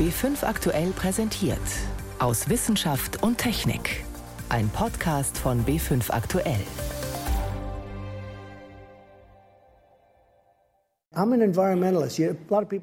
B5 0.00 0.44
aktuell 0.44 0.92
präsentiert. 0.92 1.58
Aus 2.20 2.48
Wissenschaft 2.48 3.22
und 3.22 3.36
Technik. 3.36 4.02
Ein 4.48 4.70
Podcast 4.70 5.36
von 5.36 5.62
B5 5.66 6.10
aktuell. 6.10 6.62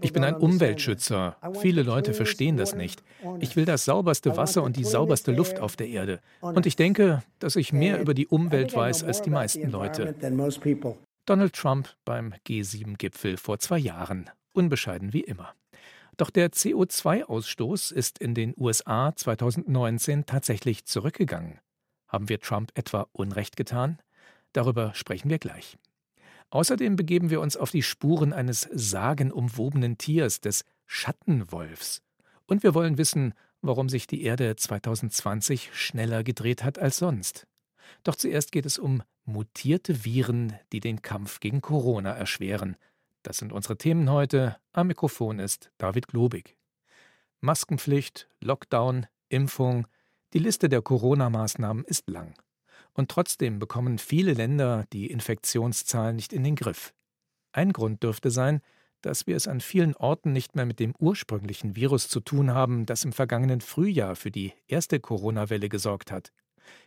Ich 0.02 0.14
bin 0.14 0.24
ein 0.24 0.36
Umweltschützer. 0.36 1.38
Viele 1.60 1.82
Leute 1.82 2.14
verstehen 2.14 2.56
das 2.56 2.76
nicht. 2.76 3.02
Ich 3.40 3.56
will 3.56 3.66
das 3.66 3.86
sauberste 3.86 4.38
Wasser 4.38 4.62
und 4.62 4.78
die 4.78 4.84
sauberste 4.84 5.32
Luft 5.32 5.60
auf 5.60 5.76
der 5.76 5.88
Erde. 5.88 6.20
Und 6.42 6.68
ich 6.68 6.76
denke, 6.76 7.24
dass 7.40 7.56
ich 7.56 7.74
mehr 7.74 8.00
über 8.00 8.14
die 8.14 8.28
Umwelt 8.28 8.76
weiß 8.76 9.04
als 9.04 9.24
die 9.24 9.32
meisten 9.32 9.72
Leute. 9.72 10.14
Donald 11.26 11.54
Trump 11.54 11.90
beim 12.06 12.36
G7-Gipfel 12.48 13.38
vor 13.38 13.58
zwei 13.58 13.80
Jahren. 13.80 14.30
Unbescheiden 14.54 15.14
wie 15.14 15.22
immer. 15.22 15.56
Doch 16.18 16.32
der 16.32 16.52
CO2-Ausstoß 16.52 17.94
ist 17.94 18.18
in 18.18 18.34
den 18.34 18.54
USA 18.58 19.16
2019 19.16 20.26
tatsächlich 20.26 20.86
zurückgegangen. 20.86 21.60
Haben 22.08 22.28
wir 22.28 22.40
Trump 22.40 22.72
etwa 22.74 23.08
Unrecht 23.12 23.56
getan? 23.56 24.00
Darüber 24.52 24.94
sprechen 24.96 25.30
wir 25.30 25.38
gleich. 25.38 25.78
Außerdem 26.50 26.96
begeben 26.96 27.30
wir 27.30 27.42
uns 27.42 27.56
auf 27.56 27.72
die 27.72 27.84
Spuren 27.84 28.34
eines 28.34 28.68
sagenumwobenen 28.72 29.98
Tiers, 29.98 30.42
des 30.42 30.64
Schattenwolfs. 30.86 32.02
Und 32.46 32.64
wir 32.64 32.74
wollen 32.74 32.98
wissen, 32.98 33.34
warum 33.62 33.90
sich 33.90 34.08
die 34.08 34.24
Erde 34.24 34.56
2020 34.56 35.70
schneller 35.74 36.24
gedreht 36.24 36.64
hat 36.64 36.80
als 36.80 36.98
sonst. 36.98 37.46
Doch 38.04 38.16
zuerst 38.16 38.52
geht 38.52 38.66
es 38.66 38.80
um 38.80 39.04
mutierte 39.26 40.06
Viren, 40.06 40.54
die 40.72 40.80
den 40.80 41.02
Kampf 41.02 41.42
gegen 41.42 41.62
Corona 41.62 42.12
erschweren. 42.12 42.78
Das 43.28 43.40
sind 43.40 43.52
unsere 43.52 43.78
Themen 43.78 44.10
heute. 44.10 44.56
Am 44.72 44.88
Mikrofon 44.88 45.40
ist 45.40 45.70
David 45.80 46.08
Globig. 46.08 46.56
Maskenpflicht, 47.42 48.30
Lockdown, 48.40 49.06
Impfung, 49.28 49.86
die 50.32 50.40
Liste 50.40 50.70
der 50.70 50.82
Corona-Maßnahmen 50.82 51.84
ist 51.84 52.10
lang. 52.10 52.36
Und 52.94 53.12
trotzdem 53.12 53.60
bekommen 53.60 53.98
viele 53.98 54.32
Länder 54.32 54.86
die 54.94 55.08
Infektionszahlen 55.08 56.16
nicht 56.16 56.32
in 56.32 56.46
den 56.46 56.56
Griff. 56.56 56.94
Ein 57.52 57.74
Grund 57.74 58.02
dürfte 58.02 58.32
sein, 58.32 58.62
dass 59.02 59.28
wir 59.28 59.36
es 59.36 59.50
an 59.50 59.60
vielen 59.60 59.94
Orten 59.98 60.32
nicht 60.32 60.56
mehr 60.56 60.66
mit 60.66 60.80
dem 60.80 60.96
ursprünglichen 60.98 61.76
Virus 61.76 62.08
zu 62.08 62.22
tun 62.22 62.52
haben, 62.54 62.86
das 62.86 63.04
im 63.04 63.12
vergangenen 63.12 63.60
Frühjahr 63.60 64.16
für 64.16 64.32
die 64.32 64.54
erste 64.68 65.02
Corona-Welle 65.02 65.68
gesorgt 65.68 66.14
hat. 66.14 66.32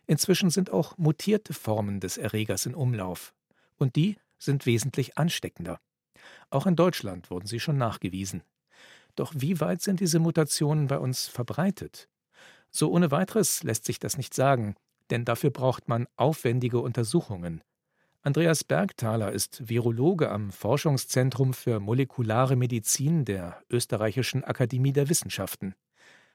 Inzwischen 0.07 0.49
sind 0.49 0.71
auch 0.71 0.97
mutierte 0.97 1.53
Formen 1.53 2.01
des 2.01 2.17
Erregers 2.17 2.65
in 2.65 2.75
Umlauf. 2.75 3.35
Und 3.77 3.95
die 3.95 4.17
sind 4.39 4.65
wesentlich 4.65 5.19
ansteckender. 5.19 5.79
Auch 6.51 6.67
in 6.67 6.77
Deutschland 6.77 7.31
wurden 7.31 7.47
sie 7.47 7.61
schon 7.61 7.77
nachgewiesen. 7.77 8.43
Doch 9.17 9.33
wie 9.37 9.61
weit 9.61 9.83
sind 9.83 10.01
diese 10.01 10.19
Mutationen 10.19 10.87
bei 10.87 10.99
uns 10.99 11.29
verbreitet? 11.29 12.09
So 12.71 12.91
ohne 12.91 13.11
weiteres 13.11 13.63
lässt 13.63 13.85
sich 13.85 13.99
das 13.99 14.17
nicht 14.17 14.35
sagen, 14.35 14.77
denn 15.11 15.25
dafür 15.25 15.51
braucht 15.51 15.89
man 15.89 16.07
aufwendige 16.17 16.81
Untersuchungen. 16.81 17.63
Andreas 18.23 18.65
Bergthaler 18.65 19.33
ist 19.33 19.69
Virologe 19.69 20.31
am 20.31 20.53
Forschungszentrum 20.53 21.55
für 21.55 21.81
molekulare 21.81 22.55
Medizin 22.55 23.25
der 23.25 23.63
Österreichischen 23.71 24.45
Akademie 24.45 24.93
der 24.93 25.09
Wissenschaften. 25.09 25.75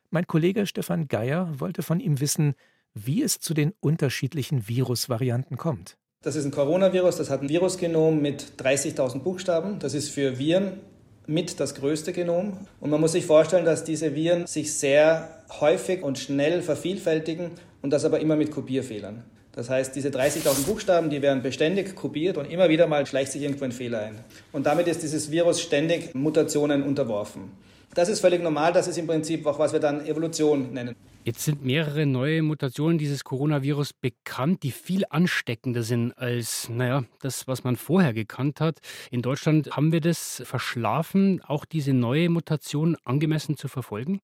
Mein 0.10 0.26
Kollege 0.26 0.66
Stefan 0.66 1.08
Geier 1.08 1.60
wollte 1.60 1.84
von 1.84 2.00
ihm 2.00 2.20
wissen, 2.20 2.56
wie 2.94 3.22
es 3.22 3.40
zu 3.40 3.54
den 3.54 3.74
unterschiedlichen 3.82 4.68
Virusvarianten 4.68 5.58
kommt. 5.58 5.98
Das 6.26 6.36
ist 6.36 6.44
ein 6.44 6.50
Coronavirus, 6.50 7.18
das 7.18 7.30
hat 7.30 7.44
ein 7.44 7.50
Virusgenom 7.50 8.20
mit 8.20 8.54
30.000 8.58 9.20
Buchstaben. 9.20 9.78
Das 9.78 9.94
ist 9.94 10.10
für 10.10 10.40
Viren 10.40 10.80
mit 11.28 11.60
das 11.60 11.76
größte 11.76 12.14
Genom. 12.14 12.58
Und 12.80 12.90
man 12.90 13.00
muss 13.00 13.12
sich 13.12 13.28
vorstellen, 13.28 13.64
dass 13.64 13.84
diese 13.84 14.16
Viren 14.16 14.48
sich 14.48 14.74
sehr 14.74 15.44
häufig 15.60 16.02
und 16.02 16.18
schnell 16.18 16.64
vervielfältigen 16.64 17.52
und 17.84 17.92
das 17.92 18.06
aber 18.06 18.22
immer 18.22 18.36
mit 18.36 18.50
Kopierfehlern. 18.50 19.24
Das 19.52 19.70
heißt, 19.70 19.96
diese 19.96 20.10
30.000 20.10 20.66
Buchstaben, 20.66 21.12
die 21.12 21.22
werden 21.22 21.44
beständig 21.44 21.96
kopiert 21.96 22.38
und 22.38 22.50
immer 22.50 22.70
wieder 22.70 22.88
mal 22.88 23.06
schleicht 23.06 23.32
sich 23.32 23.44
irgendwo 23.44 23.66
ein 23.66 23.72
Fehler 23.72 24.00
ein. 24.00 24.16
Und 24.52 24.66
damit 24.66 24.88
ist 24.88 25.04
dieses 25.04 25.30
Virus 25.30 25.62
ständig 25.62 26.16
Mutationen 26.16 26.82
unterworfen. 26.82 27.52
Das 27.96 28.10
ist 28.10 28.20
völlig 28.20 28.44
normal, 28.44 28.74
das 28.74 28.88
ist 28.88 28.98
im 28.98 29.08
Prinzip 29.08 29.46
auch, 29.46 29.58
was 29.58 29.72
wir 29.72 29.80
dann 29.80 30.06
Evolution 30.06 30.74
nennen. 30.74 30.98
Jetzt 31.24 31.46
sind 31.46 31.64
mehrere 31.64 32.06
neue 32.06 32.42
Mutationen 32.42 32.98
dieses 32.98 33.24
Coronavirus 33.24 33.94
bekannt, 33.94 34.64
die 34.64 34.72
viel 34.72 35.06
ansteckender 35.10 35.82
sind 35.82 36.12
als, 36.18 36.68
naja, 36.68 37.06
das, 37.22 37.48
was 37.48 37.64
man 37.64 37.78
vorher 37.78 38.14
gekannt 38.14 38.60
hat. 38.60 38.80
In 39.12 39.22
Deutschland 39.22 39.72
haben 39.72 39.94
wir 39.94 40.02
das 40.02 40.44
verschlafen, 40.46 41.42
auch 41.48 41.64
diese 41.64 41.94
neue 41.94 42.28
Mutation 42.28 42.98
angemessen 43.06 43.56
zu 43.56 43.70
verfolgen? 43.70 44.20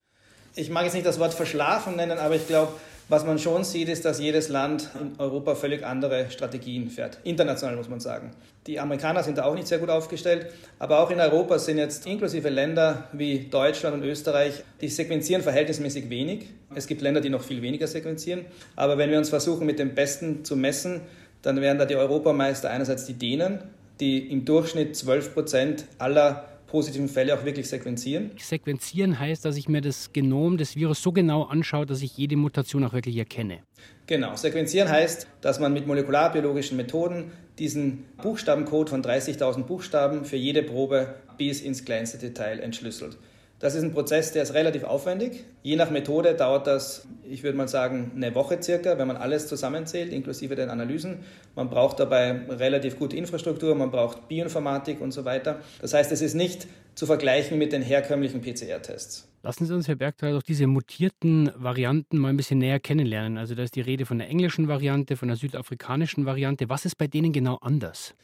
Ich 0.54 0.70
mag 0.70 0.84
jetzt 0.84 0.94
nicht 0.94 1.06
das 1.06 1.18
Wort 1.18 1.34
verschlafen 1.34 1.96
nennen, 1.96 2.20
aber 2.20 2.36
ich 2.36 2.46
glaube, 2.48 2.74
was 3.12 3.26
man 3.26 3.38
schon 3.38 3.66
sieht, 3.66 3.90
ist, 3.90 4.06
dass 4.06 4.22
jedes 4.22 4.48
Land 4.48 4.90
in 5.00 5.20
Europa 5.20 5.56
völlig 5.56 5.86
andere 5.86 6.32
Strategien 6.32 6.90
fährt. 6.90 7.18
International 7.26 7.76
muss 7.76 7.90
man 7.90 8.00
sagen. 8.00 8.32
Die 8.68 8.80
Amerikaner 8.80 9.22
sind 9.22 9.38
da 9.38 9.44
auch 9.44 9.54
nicht 9.54 9.68
sehr 9.68 9.80
gut 9.80 9.90
aufgestellt, 9.90 10.48
aber 10.80 11.00
auch 11.00 11.12
in 11.12 11.20
Europa 11.20 11.60
sind 11.60 11.78
jetzt 11.78 12.08
inklusive 12.08 12.48
Länder 12.48 13.10
wie 13.12 13.50
Deutschland 13.50 13.98
und 13.98 14.04
Österreich, 14.04 14.64
die 14.80 14.88
sequenzieren 14.88 15.44
verhältnismäßig 15.44 16.10
wenig. 16.10 16.46
Es 16.74 16.88
gibt 16.88 17.02
Länder, 17.02 17.20
die 17.20 17.30
noch 17.30 17.44
viel 17.44 17.62
weniger 17.62 17.86
sequenzieren. 17.86 18.46
Aber 18.78 18.98
wenn 18.98 19.10
wir 19.10 19.18
uns 19.18 19.30
versuchen, 19.30 19.66
mit 19.66 19.78
dem 19.78 19.94
Besten 19.94 20.46
zu 20.46 20.56
messen, 20.56 21.02
dann 21.42 21.60
wären 21.60 21.78
da 21.78 21.86
die 21.86 21.98
Europameister 21.98 22.70
einerseits 22.70 23.06
die 23.06 23.16
Dänen, 23.16 23.60
die 24.00 24.32
im 24.32 24.46
Durchschnitt 24.46 24.96
12 24.96 25.34
Prozent 25.34 25.86
aller 25.98 26.46
positiven 26.72 27.10
Fälle 27.10 27.38
auch 27.38 27.44
wirklich 27.44 27.68
sequenzieren. 27.68 28.32
Sequenzieren 28.38 29.20
heißt, 29.20 29.44
dass 29.44 29.58
ich 29.58 29.68
mir 29.68 29.82
das 29.82 30.14
Genom 30.14 30.58
des 30.58 30.78
Virus 30.78 31.04
so 31.04 31.12
genau 31.12 31.44
anschaue, 31.44 31.86
dass 31.86 32.02
ich 32.02 32.18
jede 32.18 32.38
Mutation 32.38 32.86
auch 32.86 32.94
wirklich 32.94 33.18
erkenne. 33.18 33.60
Genau, 34.08 34.38
sequenzieren 34.38 34.90
heißt, 34.90 35.28
dass 35.42 35.60
man 35.60 35.74
mit 35.74 35.86
molekularbiologischen 35.86 36.78
Methoden 36.78 37.32
diesen 37.60 38.06
Buchstabencode 38.22 38.90
von 38.90 39.04
30.000 39.04 39.64
Buchstaben 39.64 40.24
für 40.24 40.38
jede 40.38 40.64
Probe 40.64 41.16
bis 41.38 41.62
ins 41.62 41.84
kleinste 41.84 42.18
Detail 42.18 42.60
entschlüsselt. 42.60 43.18
Das 43.62 43.76
ist 43.76 43.84
ein 43.84 43.94
Prozess, 43.94 44.32
der 44.32 44.42
ist 44.42 44.56
relativ 44.56 44.84
aufwendig. 44.84 45.44
Je 45.62 45.76
nach 45.76 45.92
Methode 45.92 46.34
dauert 46.34 46.66
das, 46.66 47.08
ich 47.30 47.44
würde 47.44 47.56
mal 47.56 47.68
sagen, 47.68 48.12
eine 48.16 48.34
Woche 48.34 48.58
circa, 48.62 48.98
wenn 48.98 49.08
man 49.08 49.18
alles 49.18 49.48
zusammenzählt, 49.48 50.12
inklusive 50.12 50.56
den 50.56 50.70
Analysen. 50.70 51.20
Man 51.56 51.70
braucht 51.70 52.00
dabei 52.00 52.32
relativ 52.50 52.98
gute 52.98 53.16
Infrastruktur, 53.16 53.76
man 53.76 53.92
braucht 53.92 54.28
Bioinformatik 54.28 55.00
und 55.00 55.12
so 55.12 55.26
weiter. 55.26 55.60
Das 55.80 55.94
heißt, 55.94 56.12
es 56.12 56.24
ist 56.24 56.34
nicht 56.34 56.66
zu 56.96 57.06
vergleichen 57.06 57.60
mit 57.60 57.72
den 57.72 57.84
herkömmlichen 57.84 58.42
PCR-Tests. 58.42 59.28
Lassen 59.44 59.68
Sie 59.68 59.76
uns, 59.76 59.88
Herr 59.88 59.96
Bergthal, 59.96 60.34
doch 60.34 60.44
diese 60.44 60.66
mutierten 60.66 61.52
Varianten 61.56 62.18
mal 62.18 62.30
ein 62.30 62.38
bisschen 62.38 62.58
näher 62.58 62.80
kennenlernen. 62.80 63.38
Also 63.38 63.54
da 63.54 63.62
ist 63.62 63.76
die 63.76 63.82
Rede 63.82 64.08
von 64.08 64.18
der 64.18 64.28
englischen 64.28 64.70
Variante, 64.70 65.18
von 65.18 65.28
der 65.28 65.38
südafrikanischen 65.38 66.26
Variante. 66.26 66.68
Was 66.68 66.86
ist 66.86 66.98
bei 66.98 67.06
denen 67.06 67.32
genau 67.32 67.58
anders? 67.62 68.16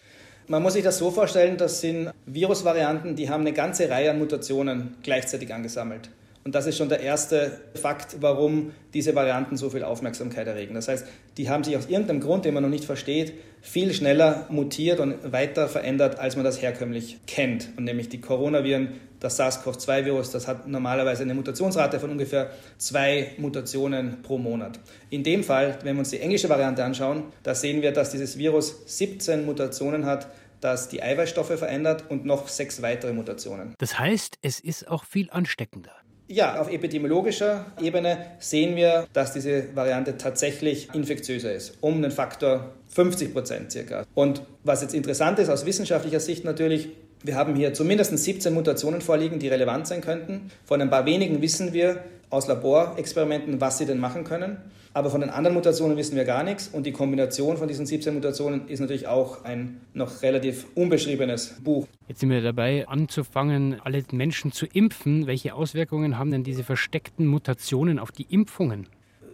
Man 0.50 0.63
muss 0.63 0.74
sich 0.74 0.84
das 0.84 0.97
so 0.97 1.12
vorstellen, 1.12 1.58
das 1.58 1.81
sind 1.81 2.09
Virusvarianten, 2.25 3.18
die 3.18 3.30
haben 3.30 3.41
eine 3.41 3.52
ganze 3.52 3.90
Reihe 3.90 4.12
an 4.12 4.19
Mutationen 4.19 4.96
gleichzeitig 5.03 5.53
angesammelt. 5.53 6.09
Und 6.46 6.56
das 6.56 6.66
ist 6.66 6.78
schon 6.78 6.88
der 6.88 7.02
erste 7.02 7.59
Fakt, 7.75 8.22
warum 8.22 8.72
diese 8.94 9.13
Varianten 9.13 9.57
so 9.57 9.69
viel 9.69 9.84
Aufmerksamkeit 9.84 10.47
erregen. 10.47 10.75
Das 10.75 10.88
heißt, 10.88 11.06
die 11.36 11.50
haben 11.50 11.66
sich 11.66 11.75
aus 11.75 11.88
irgendeinem 11.90 12.22
Grund, 12.22 12.46
den 12.46 12.53
man 12.53 12.63
noch 12.63 12.69
nicht 12.69 12.86
versteht, 12.86 13.34
viel 13.62 13.94
schneller 13.94 14.46
mutiert 14.47 15.02
und 15.02 15.34
weiter 15.34 15.68
verändert, 15.68 16.18
als 16.18 16.38
man 16.38 16.46
das 16.46 16.62
herkömmlich 16.62 17.18
kennt. 17.28 17.68
Und 17.75 17.84
nämlich 17.84 18.07
die 18.07 18.22
Coronaviren, 18.22 18.91
das 19.19 19.39
SARS-CoV-2-Virus, 19.39 20.31
das 20.31 20.47
hat 20.47 20.67
normalerweise 20.67 21.23
eine 21.23 21.33
Mutationsrate 21.33 22.00
von 22.00 22.11
ungefähr 22.11 22.51
zwei 22.78 23.31
Mutationen 23.38 24.22
pro 24.22 24.38
Monat. 24.38 24.79
In 25.09 25.23
dem 25.23 25.44
Fall, 25.44 25.79
wenn 25.83 25.95
wir 25.95 26.00
uns 26.00 26.11
die 26.11 26.19
englische 26.19 26.50
Variante 26.50 26.83
anschauen, 26.83 27.23
da 27.44 27.56
sehen 27.56 27.81
wir, 27.81 27.91
dass 27.91 28.11
dieses 28.11 28.38
Virus 28.38 28.75
17 28.85 29.45
Mutationen 29.45 30.06
hat, 30.06 30.27
das 30.61 30.89
die 30.89 31.03
Eiweißstoffe 31.03 31.57
verändert 31.57 32.06
und 32.09 32.25
noch 32.25 32.47
sechs 32.47 32.81
weitere 32.81 33.13
Mutationen. 33.13 33.75
Das 33.77 34.00
heißt, 34.00 34.38
es 34.41 34.59
ist 34.59 34.88
auch 34.88 35.03
viel 35.06 35.29
ansteckender. 35.31 35.91
Ja, 36.30 36.59
auf 36.59 36.69
epidemiologischer 36.69 37.68
Ebene 37.81 38.18
sehen 38.39 38.75
wir, 38.75 39.07
dass 39.13 39.31
diese 39.31 39.74
Variante 39.75 40.18
tatsächlich 40.18 40.94
infektiöser 40.94 41.53
ist, 41.53 41.77
um 41.80 41.95
einen 41.95 42.12
Faktor 42.12 42.74
50 42.89 43.31
Prozent 43.31 43.71
circa. 43.71 44.06
Und 44.13 44.42
was 44.65 44.81
jetzt 44.81 44.94
interessant 44.94 45.39
ist 45.39 45.47
aus 45.47 45.65
wissenschaftlicher 45.65 46.19
Sicht 46.19 46.44
natürlich, 46.44 46.89
wir 47.24 47.36
haben 47.36 47.56
hier 47.56 47.74
zumindest 47.74 48.18
17 48.18 48.54
Mutationen 48.54 49.02
vorliegen, 49.02 49.40
die 49.40 49.48
relevant 49.48 49.88
sein 49.88 50.02
könnten. 50.02 50.52
Von 50.66 50.81
ein 50.81 50.90
paar 50.90 51.06
wenigen 51.06 51.42
wissen 51.42 51.74
wir 51.74 52.04
aus 52.30 52.48
Laborexperimenten, 52.48 53.62
was 53.62 53.78
sie 53.78 53.86
denn 53.86 54.00
machen 54.00 54.24
können. 54.24 54.58
Aber 54.94 55.12
von 55.12 55.22
den 55.22 55.30
anderen 55.30 55.54
Mutationen 55.54 55.96
wissen 55.96 56.16
wir 56.16 56.25
gar 56.25 56.44
nichts. 56.44 56.69
Und 56.69 56.86
die 56.86 56.92
Kombination 56.92 57.58
von 57.58 57.68
diesen 57.68 57.86
17 57.86 58.16
Mutationen 58.16 58.68
ist 58.68 58.80
natürlich 58.80 59.08
auch 59.08 59.44
ein 59.44 59.80
noch 59.94 60.24
relativ 60.24 60.66
unbeschriebenes 60.74 61.58
Buch. 61.64 61.88
Jetzt 62.08 62.22
sind 62.22 62.31
wir 62.31 62.42
dabei, 62.42 62.88
anzufangen, 62.88 63.80
alle 63.84 64.04
Menschen 64.12 64.52
zu 64.52 64.66
impfen. 64.66 65.28
Welche 65.28 65.54
Auswirkungen 65.54 66.18
haben 66.18 66.31
denn 66.31 66.44
diese 66.44 66.64
versteckten 66.64 67.28
Mutationen 67.28 68.00
auf 68.00 68.12
die 68.12 68.25
Impfungen? 68.30 68.88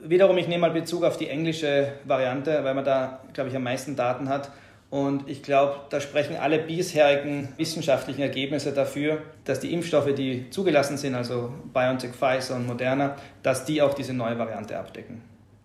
Wiederum, 0.05 0.37
ich 0.37 0.49
nehme 0.49 0.61
mal 0.61 0.71
Bezug 0.71 1.05
auf 1.05 1.15
die 1.15 1.29
englische 1.29 1.93
Variante, 2.03 2.59
weil 2.63 2.73
man 2.73 2.83
da, 2.83 3.21
glaube 3.31 3.49
ich, 3.49 3.55
am 3.55 3.63
meisten 3.63 3.95
Daten 3.95 4.27
hat. 4.27 4.51
Und 4.93 5.27
ich 5.27 5.41
glaube, 5.41 5.77
da 5.89 5.99
sprechen 5.99 6.35
alle 6.35 6.59
bisherigen 6.59 7.47
wissenschaftlichen 7.57 8.21
Ergebnisse 8.21 8.73
dafür, 8.73 9.23
dass 9.43 9.59
die 9.59 9.73
Impfstoffe, 9.73 10.13
die 10.13 10.51
zugelassen 10.51 10.97
sind, 10.97 11.15
also 11.15 11.51
BioNTech, 11.73 12.11
Pfizer 12.11 12.57
und 12.57 12.67
Moderna, 12.67 13.15
dass 13.41 13.65
die 13.65 13.81
auch 13.81 13.95
diese 13.95 14.13
neue 14.13 14.37
Variante 14.37 14.77
abdecken. 14.77 15.23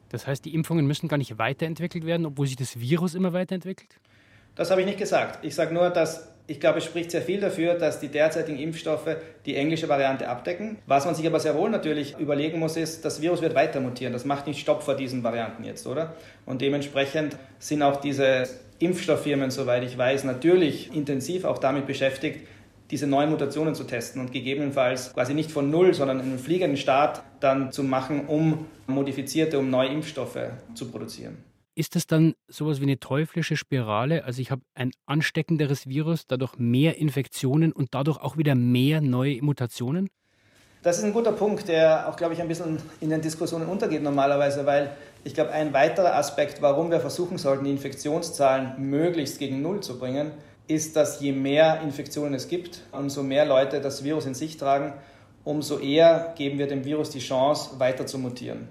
Das 0.08 0.26
heißt, 0.26 0.46
die 0.46 0.54
Impfungen 0.54 0.86
müssen 0.86 1.08
gar 1.08 1.18
nicht 1.18 1.36
weiterentwickelt 1.36 2.06
werden, 2.06 2.24
obwohl 2.24 2.46
sich 2.46 2.56
das 2.56 2.80
Virus 2.80 3.14
immer 3.14 3.34
weiterentwickelt? 3.34 3.90
Das 4.54 4.70
habe 4.70 4.80
ich 4.80 4.86
nicht 4.86 4.98
gesagt. 4.98 5.44
Ich 5.44 5.54
sage 5.54 5.74
nur, 5.74 5.90
dass 5.90 6.32
ich 6.46 6.58
glaube, 6.58 6.78
es 6.78 6.86
spricht 6.86 7.10
sehr 7.10 7.20
viel 7.20 7.38
dafür, 7.38 7.74
dass 7.74 8.00
die 8.00 8.08
derzeitigen 8.08 8.58
Impfstoffe 8.58 9.18
die 9.44 9.56
englische 9.56 9.90
Variante 9.90 10.26
abdecken. 10.26 10.78
Was 10.86 11.04
man 11.04 11.14
sich 11.14 11.26
aber 11.26 11.38
sehr 11.38 11.54
wohl 11.54 11.68
natürlich 11.68 12.18
überlegen 12.18 12.58
muss, 12.58 12.78
ist, 12.78 13.04
das 13.04 13.20
Virus 13.20 13.42
wird 13.42 13.54
weiter 13.54 13.80
mutieren. 13.80 14.14
Das 14.14 14.24
macht 14.24 14.46
nicht 14.46 14.58
Stopp 14.58 14.82
vor 14.82 14.94
diesen 14.94 15.22
Varianten 15.22 15.64
jetzt, 15.64 15.86
oder? 15.86 16.14
Und 16.46 16.62
dementsprechend 16.62 17.36
sind 17.58 17.82
auch 17.82 17.96
diese 17.96 18.48
Impfstofffirmen, 18.78 19.50
soweit 19.50 19.84
ich 19.84 19.96
weiß, 19.96 20.24
natürlich 20.24 20.94
intensiv 20.94 21.44
auch 21.44 21.58
damit 21.58 21.86
beschäftigt, 21.86 22.46
diese 22.90 23.06
neuen 23.06 23.30
Mutationen 23.30 23.74
zu 23.74 23.84
testen 23.84 24.20
und 24.20 24.32
gegebenenfalls 24.32 25.12
quasi 25.12 25.34
nicht 25.34 25.50
von 25.50 25.70
Null, 25.70 25.92
sondern 25.94 26.20
einen 26.20 26.38
fliegenden 26.38 26.76
Start 26.76 27.22
dann 27.40 27.70
zu 27.70 27.82
machen, 27.82 28.26
um 28.26 28.66
modifizierte, 28.86 29.58
um 29.58 29.68
neue 29.68 29.88
Impfstoffe 29.88 30.38
zu 30.74 30.90
produzieren. 30.90 31.36
Ist 31.74 31.94
das 31.94 32.06
dann 32.06 32.34
sowas 32.48 32.80
wie 32.80 32.84
eine 32.84 32.98
teuflische 32.98 33.56
Spirale? 33.56 34.24
Also 34.24 34.40
ich 34.40 34.50
habe 34.50 34.62
ein 34.74 34.90
ansteckenderes 35.06 35.86
Virus, 35.86 36.26
dadurch 36.26 36.56
mehr 36.58 36.96
Infektionen 36.96 37.72
und 37.72 37.94
dadurch 37.94 38.18
auch 38.18 38.36
wieder 38.36 38.54
mehr 38.54 39.00
neue 39.00 39.40
Mutationen? 39.42 40.08
Das 40.82 40.98
ist 40.98 41.04
ein 41.04 41.12
guter 41.12 41.32
Punkt, 41.32 41.68
der 41.68 42.08
auch, 42.08 42.16
glaube 42.16 42.34
ich, 42.34 42.40
ein 42.40 42.48
bisschen 42.48 42.78
in 43.00 43.10
den 43.10 43.20
Diskussionen 43.20 43.68
untergeht 43.68 44.02
normalerweise, 44.02 44.64
weil 44.64 44.90
ich 45.24 45.34
glaube, 45.34 45.50
ein 45.52 45.72
weiterer 45.72 46.16
Aspekt, 46.16 46.62
warum 46.62 46.90
wir 46.90 47.00
versuchen 47.00 47.38
sollten, 47.38 47.64
die 47.64 47.70
Infektionszahlen 47.70 48.74
möglichst 48.78 49.38
gegen 49.38 49.62
Null 49.62 49.80
zu 49.80 49.98
bringen, 49.98 50.32
ist, 50.66 50.96
dass 50.96 51.20
je 51.20 51.32
mehr 51.32 51.80
Infektionen 51.82 52.34
es 52.34 52.48
gibt, 52.48 52.82
umso 52.92 53.22
mehr 53.22 53.44
Leute 53.44 53.80
das 53.80 54.04
Virus 54.04 54.26
in 54.26 54.34
sich 54.34 54.56
tragen, 54.56 54.92
umso 55.44 55.78
eher 55.78 56.34
geben 56.36 56.58
wir 56.58 56.66
dem 56.66 56.84
Virus 56.84 57.10
die 57.10 57.20
Chance, 57.20 57.78
weiter 57.78 58.06
zu 58.06 58.18
mutieren. 58.18 58.68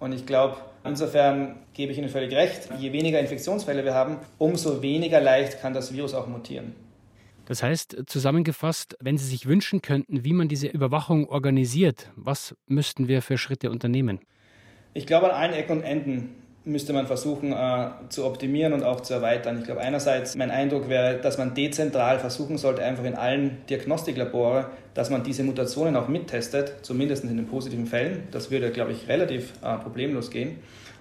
Und 0.00 0.12
ich 0.12 0.26
glaube, 0.26 0.56
Insofern 0.84 1.56
gebe 1.74 1.92
ich 1.92 1.98
Ihnen 1.98 2.08
völlig 2.08 2.32
recht, 2.32 2.70
je 2.78 2.92
weniger 2.92 3.20
Infektionsfälle 3.20 3.84
wir 3.84 3.94
haben, 3.94 4.16
umso 4.38 4.80
weniger 4.80 5.20
leicht 5.20 5.60
kann 5.60 5.74
das 5.74 5.92
Virus 5.92 6.14
auch 6.14 6.26
mutieren. 6.26 6.74
Das 7.44 7.62
heißt, 7.62 8.04
zusammengefasst, 8.06 8.96
wenn 9.00 9.18
Sie 9.18 9.26
sich 9.26 9.46
wünschen 9.46 9.82
könnten, 9.82 10.24
wie 10.24 10.32
man 10.32 10.48
diese 10.48 10.68
Überwachung 10.68 11.28
organisiert, 11.28 12.10
was 12.16 12.54
müssten 12.66 13.08
wir 13.08 13.22
für 13.22 13.36
Schritte 13.36 13.70
unternehmen? 13.70 14.20
Ich 14.92 15.06
glaube, 15.06 15.32
an 15.32 15.40
allen 15.40 15.52
Ecken 15.52 15.78
und 15.78 15.82
Enden 15.82 16.34
müsste 16.64 16.92
man 16.92 17.06
versuchen 17.06 17.52
äh, 17.52 17.88
zu 18.08 18.26
optimieren 18.26 18.72
und 18.72 18.82
auch 18.82 19.00
zu 19.00 19.14
erweitern. 19.14 19.58
Ich 19.58 19.64
glaube, 19.64 19.80
einerseits 19.80 20.36
mein 20.36 20.50
Eindruck 20.50 20.88
wäre, 20.88 21.18
dass 21.18 21.38
man 21.38 21.54
dezentral 21.54 22.18
versuchen 22.18 22.58
sollte, 22.58 22.82
einfach 22.82 23.04
in 23.04 23.14
allen 23.14 23.58
Diagnostiklabore, 23.68 24.66
dass 24.92 25.08
man 25.08 25.22
diese 25.22 25.42
Mutationen 25.42 25.96
auch 25.96 26.08
mittestet, 26.08 26.74
zumindest 26.82 27.24
in 27.24 27.36
den 27.36 27.46
positiven 27.46 27.86
Fällen. 27.86 28.28
Das 28.30 28.50
würde, 28.50 28.70
glaube 28.70 28.92
ich, 28.92 29.08
relativ 29.08 29.52
äh, 29.62 29.76
problemlos 29.78 30.30
gehen. 30.30 30.58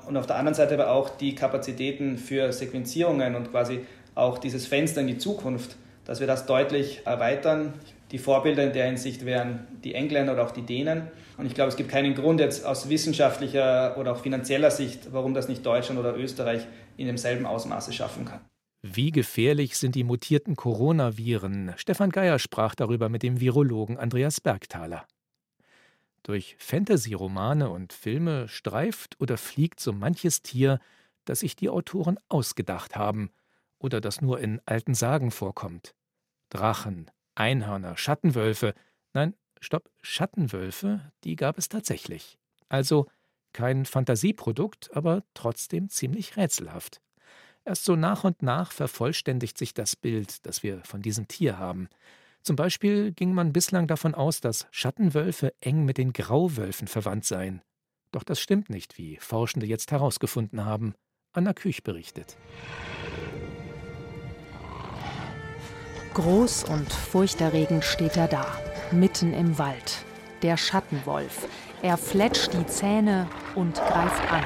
Und 0.07 0.17
auf 0.17 0.27
der 0.27 0.37
anderen 0.37 0.55
Seite 0.55 0.75
aber 0.75 0.91
auch 0.91 1.09
die 1.09 1.35
Kapazitäten 1.35 2.17
für 2.17 2.53
Sequenzierungen 2.53 3.35
und 3.35 3.51
quasi 3.51 3.81
auch 4.15 4.37
dieses 4.37 4.65
Fenster 4.65 5.01
in 5.01 5.07
die 5.07 5.17
Zukunft, 5.17 5.75
dass 6.05 6.19
wir 6.19 6.27
das 6.27 6.45
deutlich 6.45 7.01
erweitern. 7.05 7.73
Die 8.11 8.17
Vorbilder 8.17 8.63
in 8.63 8.73
der 8.73 8.87
Hinsicht 8.87 9.25
wären 9.25 9.67
die 9.83 9.93
Engländer 9.93 10.33
oder 10.33 10.45
auch 10.45 10.51
die 10.51 10.63
Dänen. 10.63 11.07
Und 11.37 11.45
ich 11.45 11.53
glaube, 11.53 11.69
es 11.69 11.75
gibt 11.75 11.89
keinen 11.89 12.15
Grund 12.15 12.39
jetzt 12.39 12.65
aus 12.65 12.89
wissenschaftlicher 12.89 13.97
oder 13.97 14.13
auch 14.13 14.21
finanzieller 14.21 14.71
Sicht, 14.71 15.13
warum 15.13 15.33
das 15.33 15.47
nicht 15.47 15.65
Deutschland 15.65 15.99
oder 15.99 16.17
Österreich 16.17 16.65
in 16.97 17.05
demselben 17.05 17.45
Ausmaße 17.45 17.93
schaffen 17.93 18.25
kann. 18.25 18.41
Wie 18.81 19.11
gefährlich 19.11 19.77
sind 19.77 19.95
die 19.95 20.03
mutierten 20.03 20.55
Coronaviren? 20.55 21.73
Stefan 21.75 22.11
Geier 22.11 22.39
sprach 22.39 22.75
darüber 22.75 23.09
mit 23.09 23.23
dem 23.23 23.39
Virologen 23.39 23.97
Andreas 23.97 24.41
Bergthaler. 24.41 25.05
Durch 26.23 26.55
Fantasy-Romane 26.59 27.69
und 27.69 27.93
Filme 27.93 28.47
streift 28.47 29.19
oder 29.19 29.37
fliegt 29.37 29.79
so 29.79 29.93
manches 29.93 30.41
Tier, 30.41 30.79
das 31.25 31.41
sich 31.41 31.55
die 31.55 31.69
Autoren 31.69 32.17
ausgedacht 32.29 32.95
haben 32.95 33.31
oder 33.79 34.01
das 34.01 34.21
nur 34.21 34.39
in 34.39 34.61
alten 34.65 34.93
Sagen 34.93 35.31
vorkommt. 35.31 35.93
Drachen, 36.49 37.11
Einhörner, 37.39 37.95
Schattenwölfe, 37.97 38.73
nein, 39.13 39.33
stopp, 39.61 39.89
Schattenwölfe, 40.01 41.11
die 41.23 41.37
gab 41.37 41.57
es 41.57 41.69
tatsächlich. 41.69 42.37
Also 42.67 43.07
kein 43.53 43.85
Fantasieprodukt, 43.85 44.95
aber 44.95 45.23
trotzdem 45.33 45.89
ziemlich 45.89 46.35
rätselhaft. 46.35 47.01
Erst 47.63 47.85
so 47.85 47.95
nach 47.95 48.25
und 48.25 48.41
nach 48.41 48.71
vervollständigt 48.71 49.57
sich 49.57 49.73
das 49.73 49.95
Bild, 49.95 50.45
das 50.45 50.63
wir 50.63 50.83
von 50.83 51.01
diesem 51.01 51.27
Tier 51.27 51.57
haben. 51.57 51.87
Zum 52.41 52.55
Beispiel 52.55 53.13
ging 53.13 53.33
man 53.33 53.53
bislang 53.53 53.87
davon 53.87 54.15
aus, 54.15 54.41
dass 54.41 54.67
Schattenwölfe 54.71 55.53
eng 55.61 55.85
mit 55.85 55.97
den 55.97 56.13
Grauwölfen 56.13 56.87
verwandt 56.87 57.25
seien. 57.25 57.61
Doch 58.11 58.23
das 58.23 58.39
stimmt 58.39 58.69
nicht, 58.69 58.97
wie 58.97 59.17
Forschende 59.17 59.65
jetzt 59.65 59.91
herausgefunden 59.91 60.65
haben. 60.65 60.93
Anna 61.31 61.53
Küch 61.53 61.83
berichtet. 61.83 62.37
Groß 66.13 66.63
und 66.65 66.91
furchterregend 66.91 67.83
steht 67.83 68.17
er 68.17 68.27
da, 68.27 68.45
mitten 68.91 69.33
im 69.33 69.57
Wald. 69.57 70.03
Der 70.41 70.57
Schattenwolf. 70.57 71.47
Er 71.81 71.97
fletscht 71.97 72.53
die 72.53 72.65
Zähne 72.65 73.27
und 73.55 73.75
greift 73.75 74.31
an. 74.31 74.43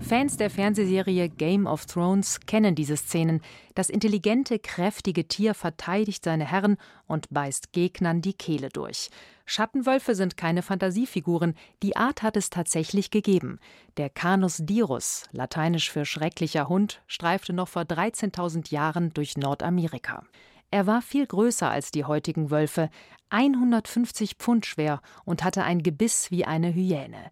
Fans 0.00 0.36
der 0.36 0.50
Fernsehserie 0.50 1.30
Game 1.30 1.66
of 1.66 1.86
Thrones 1.86 2.40
kennen 2.46 2.74
diese 2.74 2.96
Szenen. 2.96 3.40
Das 3.74 3.88
intelligente, 3.88 4.58
kräftige 4.58 5.26
Tier 5.26 5.54
verteidigt 5.54 6.24
seine 6.24 6.44
Herren 6.44 6.76
und 7.06 7.30
beißt 7.30 7.72
Gegnern 7.72 8.20
die 8.20 8.34
Kehle 8.34 8.68
durch. 8.68 9.08
Schattenwölfe 9.46 10.14
sind 10.14 10.36
keine 10.36 10.62
Fantasiefiguren, 10.62 11.54
die 11.82 11.96
Art 11.96 12.22
hat 12.22 12.36
es 12.36 12.50
tatsächlich 12.50 13.10
gegeben. 13.10 13.58
Der 13.96 14.08
Canus 14.08 14.58
dirus, 14.60 15.24
lateinisch 15.32 15.90
für 15.90 16.04
schrecklicher 16.04 16.68
Hund, 16.68 17.02
streifte 17.06 17.52
noch 17.52 17.68
vor 17.68 17.82
13.000 17.82 18.72
Jahren 18.72 19.12
durch 19.12 19.36
Nordamerika. 19.36 20.22
Er 20.70 20.86
war 20.86 21.02
viel 21.02 21.26
größer 21.26 21.70
als 21.70 21.90
die 21.90 22.04
heutigen 22.04 22.50
Wölfe, 22.50 22.90
150 23.30 24.36
Pfund 24.38 24.66
schwer 24.66 25.00
und 25.24 25.44
hatte 25.44 25.62
ein 25.62 25.82
Gebiss 25.82 26.30
wie 26.30 26.44
eine 26.44 26.74
Hyäne. 26.74 27.30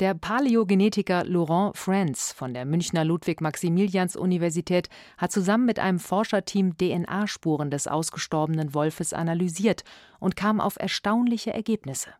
Der 0.00 0.14
Paläogenetiker 0.14 1.24
Laurent 1.24 1.76
Franz 1.76 2.30
von 2.30 2.54
der 2.54 2.64
Münchner 2.64 3.04
Ludwig-Maximilians-Universität 3.04 4.88
hat 5.16 5.32
zusammen 5.32 5.66
mit 5.66 5.80
einem 5.80 5.98
Forscherteam 5.98 6.76
DNA-Spuren 6.76 7.72
des 7.72 7.88
ausgestorbenen 7.88 8.74
Wolfes 8.74 9.12
analysiert 9.12 9.82
und 10.20 10.36
kam 10.36 10.60
auf 10.60 10.76
erstaunliche 10.78 11.52
Ergebnisse. 11.52 12.10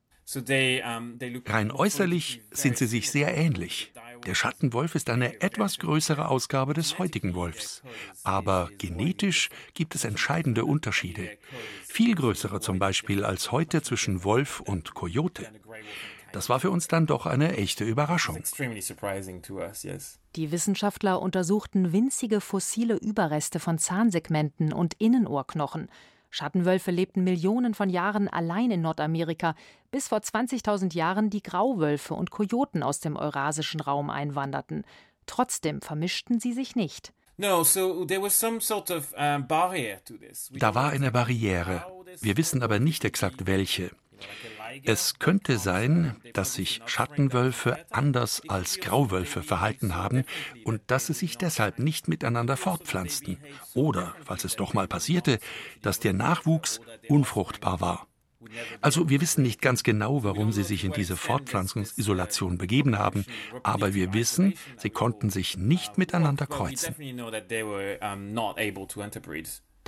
Rein 1.47 1.70
äußerlich 1.70 2.42
sind 2.50 2.76
sie 2.76 2.87
sich 2.87 3.12
sehr 3.12 3.35
ähnlich. 3.37 3.92
Der 4.26 4.35
Schattenwolf 4.35 4.97
ist 4.97 5.08
eine 5.08 5.40
etwas 5.40 5.78
größere 5.78 6.28
Ausgabe 6.28 6.75
des 6.75 6.99
heutigen 6.99 7.35
Wolfs. 7.35 7.82
Aber 8.25 8.70
genetisch 8.76 9.50
gibt 9.75 9.94
es 9.94 10.04
entscheidende 10.04 10.64
Unterschiede. 10.64 11.38
Viel 11.87 12.16
größere 12.16 12.61
zum 12.61 12.80
Beispiel 12.80 13.25
als 13.25 13.52
heute 13.52 13.82
zwischen 13.82 14.25
Wolf 14.25 14.61
und 14.61 14.94
Kojote. 14.94 15.49
Das 16.32 16.49
war 16.49 16.61
für 16.61 16.70
uns 16.70 16.88
dann 16.88 17.06
doch 17.06 17.26
eine 17.26 17.56
echte 17.56 17.85
Überraschung. 17.85 18.42
Die 20.37 20.52
Wissenschaftler 20.52 21.23
untersuchten 21.23 21.92
winzige 21.92 22.40
fossile 22.40 22.97
Überreste 22.97 23.61
von 23.61 23.78
Zahnsegmenten 23.78 24.73
und 24.73 24.94
Innenohrknochen. 24.94 25.88
Schattenwölfe 26.30 26.90
lebten 26.90 27.25
Millionen 27.25 27.75
von 27.75 27.88
Jahren 27.88 28.28
allein 28.28 28.70
in 28.70 28.82
Nordamerika, 28.82 29.54
bis 29.90 30.08
vor 30.08 30.18
20.000 30.18 30.94
Jahren 30.94 31.30
die 31.30 31.42
Grauwölfe 31.42 32.14
und 32.14 32.30
Kojoten 32.30 32.82
aus 32.82 33.00
dem 33.00 33.16
eurasischen 33.16 33.80
Raum 33.80 34.11
einwanderten. 34.11 34.85
Trotzdem 35.26 35.80
vermischten 35.80 36.38
sie 36.40 36.52
sich 36.52 36.76
nicht. 36.76 37.12
Da 40.50 40.75
war 40.75 40.90
eine 40.90 41.12
Barriere. 41.12 41.87
Wir 42.20 42.37
wissen 42.37 42.62
aber 42.62 42.80
nicht 42.80 43.04
exakt 43.04 43.47
welche. 43.47 43.90
Es 44.84 45.18
könnte 45.18 45.58
sein, 45.58 46.16
dass 46.32 46.54
sich 46.54 46.80
Schattenwölfe 46.87 47.78
anders 47.90 48.42
als 48.48 48.78
Grauwölfe 48.80 49.42
verhalten 49.42 49.94
haben 49.94 50.25
und 50.64 50.80
dass 50.87 51.06
sie 51.06 51.14
sich 51.14 51.38
deshalb 51.38 51.78
nicht 51.78 52.08
miteinander 52.08 52.56
fortpflanzten. 52.56 53.38
Oder, 53.75 54.14
falls 54.25 54.44
es 54.44 54.56
doch 54.56 54.75
mal 54.75 54.88
passierte, 54.88 55.38
dass 55.82 56.00
der 56.00 56.12
Nachwuchs 56.12 56.80
unfruchtbar 57.08 57.80
war. 57.80 58.08
Also 58.80 59.08
wir 59.10 59.20
wissen 59.20 59.42
nicht 59.42 59.60
ganz 59.60 59.82
genau, 59.82 60.22
warum 60.22 60.52
sie 60.52 60.62
sich 60.62 60.84
in 60.84 60.92
diese 60.92 61.16
Fortpflanzungsisolation 61.16 62.56
begeben 62.56 62.98
haben, 62.98 63.25
aber 63.62 63.94
wir 63.94 64.12
wissen, 64.12 64.54
sie 64.76 64.90
konnten 64.90 65.30
sich 65.30 65.56
nicht 65.56 65.98
miteinander 65.98 66.46
kreuzen. 66.46 66.94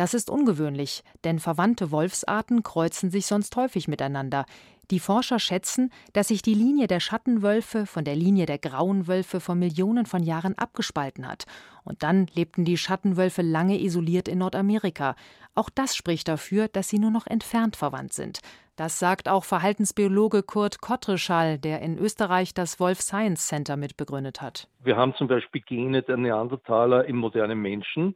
Das 0.00 0.14
ist 0.14 0.30
ungewöhnlich, 0.30 1.02
denn 1.24 1.38
verwandte 1.38 1.90
Wolfsarten 1.90 2.62
kreuzen 2.62 3.10
sich 3.10 3.26
sonst 3.26 3.54
häufig 3.56 3.86
miteinander. 3.86 4.46
Die 4.90 4.98
Forscher 4.98 5.38
schätzen, 5.38 5.92
dass 6.14 6.28
sich 6.28 6.40
die 6.40 6.54
Linie 6.54 6.86
der 6.86 7.00
Schattenwölfe 7.00 7.84
von 7.84 8.06
der 8.06 8.16
Linie 8.16 8.46
der 8.46 8.56
grauen 8.56 9.08
Wölfe 9.08 9.40
vor 9.40 9.56
Millionen 9.56 10.06
von 10.06 10.22
Jahren 10.22 10.56
abgespalten 10.56 11.28
hat. 11.28 11.44
Und 11.84 12.02
dann 12.02 12.28
lebten 12.32 12.64
die 12.64 12.78
Schattenwölfe 12.78 13.42
lange 13.42 13.78
isoliert 13.78 14.26
in 14.26 14.38
Nordamerika. 14.38 15.16
Auch 15.54 15.68
das 15.68 15.94
spricht 15.94 16.28
dafür, 16.28 16.68
dass 16.68 16.88
sie 16.88 16.98
nur 16.98 17.10
noch 17.10 17.26
entfernt 17.26 17.76
verwandt 17.76 18.14
sind. 18.14 18.40
Das 18.76 18.98
sagt 18.98 19.28
auch 19.28 19.44
Verhaltensbiologe 19.44 20.42
Kurt 20.42 20.80
Kottreschall, 20.80 21.58
der 21.58 21.82
in 21.82 21.98
Österreich 21.98 22.54
das 22.54 22.80
Wolf 22.80 23.02
Science 23.02 23.48
Center 23.48 23.76
mitbegründet 23.76 24.40
hat. 24.40 24.66
Wir 24.82 24.96
haben 24.96 25.14
zum 25.16 25.28
Beispiel 25.28 25.60
Gene 25.60 26.00
der 26.02 26.16
Neandertaler 26.16 27.04
im 27.04 27.16
modernen 27.16 27.60
Menschen. 27.60 28.14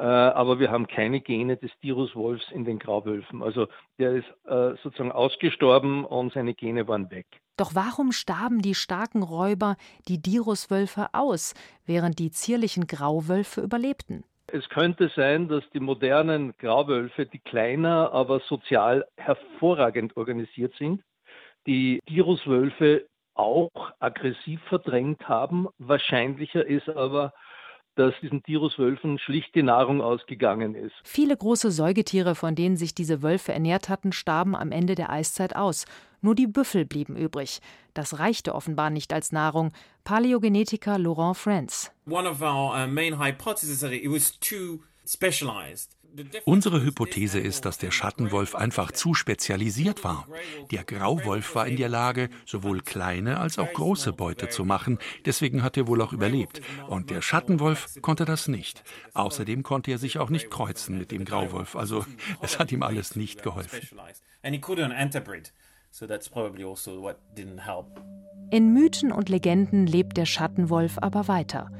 Äh, 0.00 0.02
aber 0.02 0.58
wir 0.58 0.70
haben 0.70 0.86
keine 0.86 1.20
Gene 1.20 1.58
des 1.58 1.70
Diruswolfs 1.82 2.50
in 2.52 2.64
den 2.64 2.78
Grauwölfen. 2.78 3.42
Also 3.42 3.66
der 3.98 4.12
ist 4.12 4.28
äh, 4.46 4.74
sozusagen 4.82 5.12
ausgestorben 5.12 6.06
und 6.06 6.32
seine 6.32 6.54
Gene 6.54 6.88
waren 6.88 7.10
weg. 7.10 7.26
Doch 7.58 7.74
warum 7.74 8.10
starben 8.12 8.62
die 8.62 8.74
starken 8.74 9.22
Räuber, 9.22 9.76
die 10.08 10.16
Diruswölfe, 10.16 11.08
aus, 11.12 11.52
während 11.84 12.18
die 12.18 12.30
zierlichen 12.30 12.86
Grauwölfe 12.86 13.60
überlebten? 13.60 14.24
Es 14.46 14.66
könnte 14.70 15.10
sein, 15.14 15.48
dass 15.48 15.68
die 15.74 15.80
modernen 15.80 16.54
Grauwölfe, 16.56 17.26
die 17.26 17.38
kleiner, 17.38 18.10
aber 18.12 18.40
sozial 18.40 19.06
hervorragend 19.18 20.16
organisiert 20.16 20.74
sind, 20.78 21.02
die 21.66 22.00
Diruswölfe 22.08 23.04
auch 23.34 23.70
aggressiv 23.98 24.62
verdrängt 24.62 25.28
haben. 25.28 25.68
Wahrscheinlicher 25.76 26.64
ist 26.64 26.88
aber, 26.88 27.34
dass 28.00 28.14
diesen 28.22 28.42
Tiruswölfen 28.42 29.18
schlicht 29.18 29.54
die 29.54 29.62
Nahrung 29.62 30.00
ausgegangen 30.00 30.74
ist. 30.74 30.94
Viele 31.04 31.36
große 31.36 31.70
Säugetiere, 31.70 32.34
von 32.34 32.54
denen 32.54 32.76
sich 32.76 32.94
diese 32.94 33.22
Wölfe 33.22 33.52
ernährt 33.52 33.88
hatten, 33.88 34.12
starben 34.12 34.56
am 34.56 34.72
Ende 34.72 34.94
der 34.94 35.10
Eiszeit 35.10 35.54
aus. 35.54 35.84
Nur 36.22 36.34
die 36.34 36.46
Büffel 36.46 36.84
blieben 36.84 37.16
übrig. 37.16 37.60
Das 37.94 38.18
reichte 38.18 38.54
offenbar 38.54 38.90
nicht 38.90 39.12
als 39.12 39.32
Nahrung. 39.32 39.72
Paläogenetiker 40.04 40.98
Laurent 40.98 41.36
Franz. 41.36 41.92
One 42.06 42.28
of 42.28 42.40
our 42.40 42.74
uh, 42.74 42.86
main 42.86 43.18
hypotheses 43.18 43.70
is 43.70 43.80
that 43.80 43.92
it 43.92 44.10
was 44.10 44.38
too 44.40 44.80
specialized. 45.06 45.96
Unsere 46.44 46.82
Hypothese 46.82 47.38
ist, 47.38 47.64
dass 47.64 47.78
der 47.78 47.90
Schattenwolf 47.90 48.54
einfach 48.54 48.92
zu 48.92 49.14
spezialisiert 49.14 50.04
war. 50.04 50.26
Der 50.70 50.84
Grauwolf 50.84 51.54
war 51.54 51.66
in 51.66 51.76
der 51.76 51.88
Lage, 51.88 52.28
sowohl 52.46 52.80
kleine 52.80 53.38
als 53.38 53.58
auch 53.58 53.72
große 53.72 54.12
Beute 54.12 54.48
zu 54.48 54.64
machen, 54.64 54.98
deswegen 55.24 55.62
hat 55.62 55.76
er 55.76 55.86
wohl 55.86 56.00
auch 56.02 56.12
überlebt. 56.12 56.60
Und 56.88 57.10
der 57.10 57.22
Schattenwolf 57.22 58.00
konnte 58.02 58.24
das 58.24 58.48
nicht. 58.48 58.82
Außerdem 59.14 59.62
konnte 59.62 59.90
er 59.90 59.98
sich 59.98 60.18
auch 60.18 60.30
nicht 60.30 60.50
kreuzen 60.50 60.98
mit 60.98 61.10
dem 61.10 61.24
Grauwolf, 61.24 61.76
also 61.76 62.04
es 62.42 62.58
hat 62.58 62.72
ihm 62.72 62.82
alles 62.82 63.16
nicht 63.16 63.42
geholfen. 63.42 63.80
Also 63.98 64.20
in 68.52 68.72
Mythen 68.72 69.12
und 69.12 69.28
Legenden 69.28 69.86
lebt 69.86 70.16
der 70.16 70.26
Schattenwolf 70.26 70.98
aber 70.98 71.28
weiter. 71.28 71.70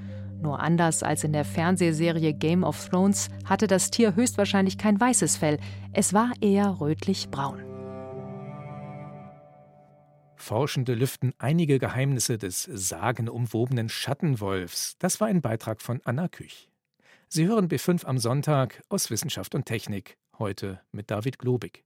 Nur 0.40 0.60
anders 0.60 1.02
als 1.02 1.22
in 1.24 1.32
der 1.32 1.44
Fernsehserie 1.44 2.32
Game 2.32 2.64
of 2.64 2.88
Thrones 2.88 3.28
hatte 3.44 3.66
das 3.66 3.90
Tier 3.90 4.14
höchstwahrscheinlich 4.14 4.78
kein 4.78 4.98
weißes 4.98 5.36
Fell, 5.36 5.58
es 5.92 6.14
war 6.14 6.32
eher 6.40 6.80
rötlich-braun. 6.80 7.62
Forschende 10.36 10.94
lüften 10.94 11.34
einige 11.38 11.78
Geheimnisse 11.78 12.38
des 12.38 12.62
sagenumwobenen 12.62 13.90
Schattenwolfs. 13.90 14.96
Das 14.98 15.20
war 15.20 15.28
ein 15.28 15.42
Beitrag 15.42 15.82
von 15.82 16.00
Anna 16.04 16.28
Küch. 16.28 16.70
Sie 17.28 17.46
hören 17.46 17.68
B5 17.68 18.06
am 18.06 18.18
Sonntag 18.18 18.82
aus 18.88 19.10
Wissenschaft 19.10 19.54
und 19.54 19.66
Technik, 19.66 20.16
heute 20.38 20.80
mit 20.90 21.10
David 21.10 21.38
Globig. 21.38 21.84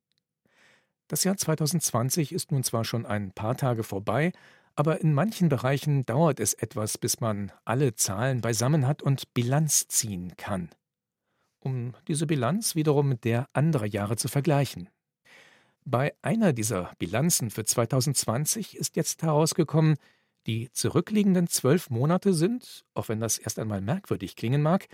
Das 1.09 1.25
Jahr 1.25 1.37
2020 1.37 2.33
ist 2.33 2.53
nun 2.53 2.63
zwar 2.63 2.85
schon 2.85 3.05
ein 3.05 3.33
paar 3.33 3.57
Tage 3.57 3.83
vorbei, 3.83 4.33
aber 4.77 5.01
in 5.01 5.15
manchen 5.15 5.49
Bereichen 5.49 6.05
dauert 6.05 6.41
es 6.41 6.55
etwas, 6.55 6.99
bis 6.99 7.21
man 7.21 7.53
alle 7.65 7.95
Zahlen 7.95 8.41
beisammen 8.41 8.87
hat 8.87 9.03
und 9.03 9.33
Bilanz 9.35 9.89
ziehen 9.89 10.37
kann, 10.37 10.71
um 11.61 11.95
diese 12.09 12.27
Bilanz 12.27 12.75
wiederum 12.75 13.09
mit 13.09 13.25
der 13.25 13.49
anderer 13.53 13.87
Jahre 13.87 14.17
zu 14.17 14.29
vergleichen. 14.29 14.89
Bei 15.85 16.15
einer 16.23 16.53
dieser 16.53 16.93
Bilanzen 16.99 17.51
für 17.51 17.65
2020 17.65 18.77
ist 18.77 18.97
jetzt 18.97 19.23
herausgekommen, 19.23 19.97
die 20.47 20.71
zurückliegenden 20.73 21.47
zwölf 21.47 21.91
Monate 21.91 22.33
sind, 22.35 22.85
auch 22.95 23.09
wenn 23.09 23.21
das 23.21 23.39
erst 23.39 23.59
einmal 23.59 23.81
merkwürdig 23.81 24.37
klingen 24.37 24.63
mag, 24.63 24.89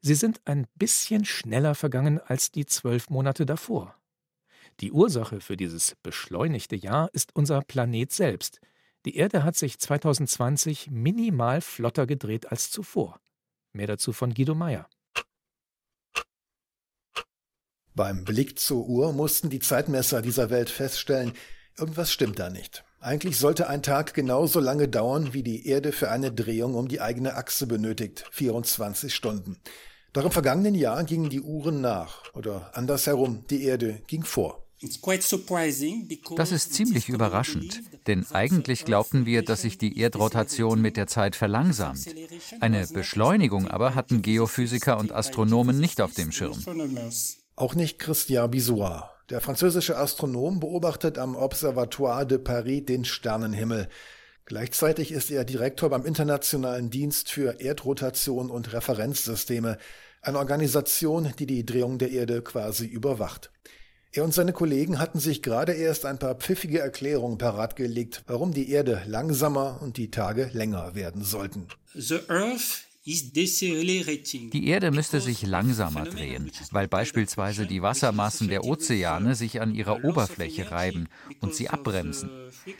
sie 0.00 0.14
sind 0.14 0.40
ein 0.46 0.66
bisschen 0.74 1.24
schneller 1.24 1.74
vergangen 1.74 2.20
als 2.20 2.50
die 2.50 2.66
zwölf 2.66 3.10
Monate 3.10 3.46
davor. 3.46 3.96
Die 4.80 4.92
Ursache 4.92 5.40
für 5.40 5.56
dieses 5.56 5.94
beschleunigte 6.02 6.76
Jahr 6.76 7.10
ist 7.12 7.34
unser 7.34 7.60
Planet 7.60 8.10
selbst, 8.12 8.60
die 9.04 9.16
Erde 9.16 9.44
hat 9.44 9.56
sich 9.56 9.78
2020 9.78 10.90
minimal 10.90 11.60
flotter 11.60 12.06
gedreht 12.06 12.50
als 12.50 12.70
zuvor. 12.70 13.20
Mehr 13.72 13.86
dazu 13.86 14.12
von 14.12 14.34
Guido 14.34 14.54
Meyer. 14.54 14.88
Beim 17.94 18.24
Blick 18.24 18.58
zur 18.58 18.86
Uhr 18.86 19.12
mussten 19.12 19.50
die 19.50 19.58
Zeitmesser 19.58 20.22
dieser 20.22 20.50
Welt 20.50 20.70
feststellen, 20.70 21.34
irgendwas 21.76 22.12
stimmt 22.12 22.38
da 22.38 22.50
nicht. 22.50 22.84
Eigentlich 23.00 23.38
sollte 23.38 23.68
ein 23.68 23.82
Tag 23.82 24.14
genauso 24.14 24.60
lange 24.60 24.86
dauern, 24.86 25.32
wie 25.32 25.42
die 25.42 25.66
Erde 25.66 25.92
für 25.92 26.10
eine 26.10 26.30
Drehung 26.30 26.74
um 26.74 26.88
die 26.88 27.00
eigene 27.00 27.34
Achse 27.34 27.66
benötigt, 27.66 28.26
24 28.30 29.14
Stunden. 29.14 29.58
Doch 30.12 30.24
im 30.24 30.30
vergangenen 30.30 30.74
Jahr 30.74 31.04
gingen 31.04 31.30
die 31.30 31.40
Uhren 31.40 31.80
nach, 31.80 32.32
oder 32.34 32.76
andersherum, 32.76 33.46
die 33.48 33.64
Erde 33.64 34.02
ging 34.06 34.24
vor. 34.24 34.66
Das 36.36 36.52
ist 36.52 36.72
ziemlich 36.72 37.10
überraschend, 37.10 37.82
denn 38.06 38.26
eigentlich 38.30 38.86
glaubten 38.86 39.26
wir, 39.26 39.42
dass 39.44 39.62
sich 39.62 39.76
die 39.76 39.98
Erdrotation 39.98 40.80
mit 40.80 40.96
der 40.96 41.06
Zeit 41.06 41.36
verlangsamt. 41.36 42.06
Eine 42.60 42.86
Beschleunigung 42.86 43.68
aber 43.68 43.94
hatten 43.94 44.22
Geophysiker 44.22 44.98
und 44.98 45.12
Astronomen 45.12 45.78
nicht 45.78 46.00
auf 46.00 46.14
dem 46.14 46.32
Schirm. 46.32 46.56
Auch 47.56 47.74
nicht 47.74 47.98
Christian 47.98 48.50
Bisoir. 48.50 49.10
Der 49.28 49.42
französische 49.42 49.98
Astronom 49.98 50.60
beobachtet 50.60 51.18
am 51.18 51.36
Observatoire 51.36 52.26
de 52.26 52.38
Paris 52.38 52.86
den 52.86 53.04
Sternenhimmel. 53.04 53.88
Gleichzeitig 54.46 55.12
ist 55.12 55.30
er 55.30 55.44
Direktor 55.44 55.90
beim 55.90 56.06
Internationalen 56.06 56.88
Dienst 56.88 57.30
für 57.30 57.60
Erdrotation 57.60 58.50
und 58.50 58.72
Referenzsysteme, 58.72 59.76
eine 60.22 60.38
Organisation, 60.38 61.32
die 61.38 61.46
die 61.46 61.66
Drehung 61.66 61.98
der 61.98 62.10
Erde 62.10 62.42
quasi 62.42 62.86
überwacht. 62.86 63.52
Er 64.12 64.24
und 64.24 64.34
seine 64.34 64.52
Kollegen 64.52 64.98
hatten 64.98 65.20
sich 65.20 65.40
gerade 65.40 65.72
erst 65.72 66.04
ein 66.04 66.18
paar 66.18 66.34
pfiffige 66.34 66.80
Erklärungen 66.80 67.38
parat 67.38 67.76
gelegt, 67.76 68.24
warum 68.26 68.52
die 68.52 68.70
Erde 68.70 69.02
langsamer 69.06 69.78
und 69.82 69.98
die 69.98 70.10
Tage 70.10 70.50
länger 70.52 70.96
werden 70.96 71.22
sollten. 71.22 71.68
Die 73.04 74.68
Erde 74.68 74.90
müsste 74.90 75.20
sich 75.20 75.46
langsamer 75.46 76.04
drehen, 76.04 76.50
weil 76.72 76.88
beispielsweise 76.88 77.66
die 77.66 77.82
Wassermassen 77.82 78.48
der 78.48 78.64
Ozeane 78.64 79.36
sich 79.36 79.60
an 79.60 79.74
ihrer 79.74 80.04
Oberfläche 80.04 80.70
reiben 80.72 81.08
und 81.40 81.54
sie 81.54 81.68
abbremsen, 81.68 82.30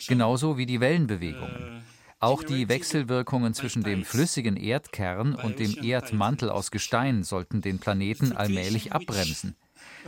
genauso 0.09 0.59
wie 0.59 0.67
die 0.67 0.81
Wellenbewegungen. 0.81 1.83
Auch 2.19 2.43
die 2.43 2.69
Wechselwirkungen 2.69 3.55
zwischen 3.55 3.83
dem 3.83 4.05
flüssigen 4.05 4.57
Erdkern 4.57 5.35
und 5.37 5.59
dem 5.59 5.83
Erdmantel 5.83 6.51
aus 6.51 6.71
Gestein 6.71 7.23
sollten 7.23 7.63
den 7.63 7.79
Planeten 7.79 8.33
allmählich 8.33 8.93
abbremsen. 8.93 9.57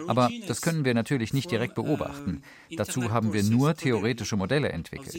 Aber 0.06 0.30
das 0.46 0.60
können 0.60 0.84
wir 0.84 0.94
natürlich 0.94 1.32
nicht 1.32 1.50
direkt 1.50 1.74
beobachten. 1.74 2.42
Dazu 2.76 3.10
haben 3.10 3.32
wir 3.32 3.42
nur 3.42 3.74
theoretische 3.74 4.36
Modelle 4.36 4.70
entwickelt. 4.70 5.14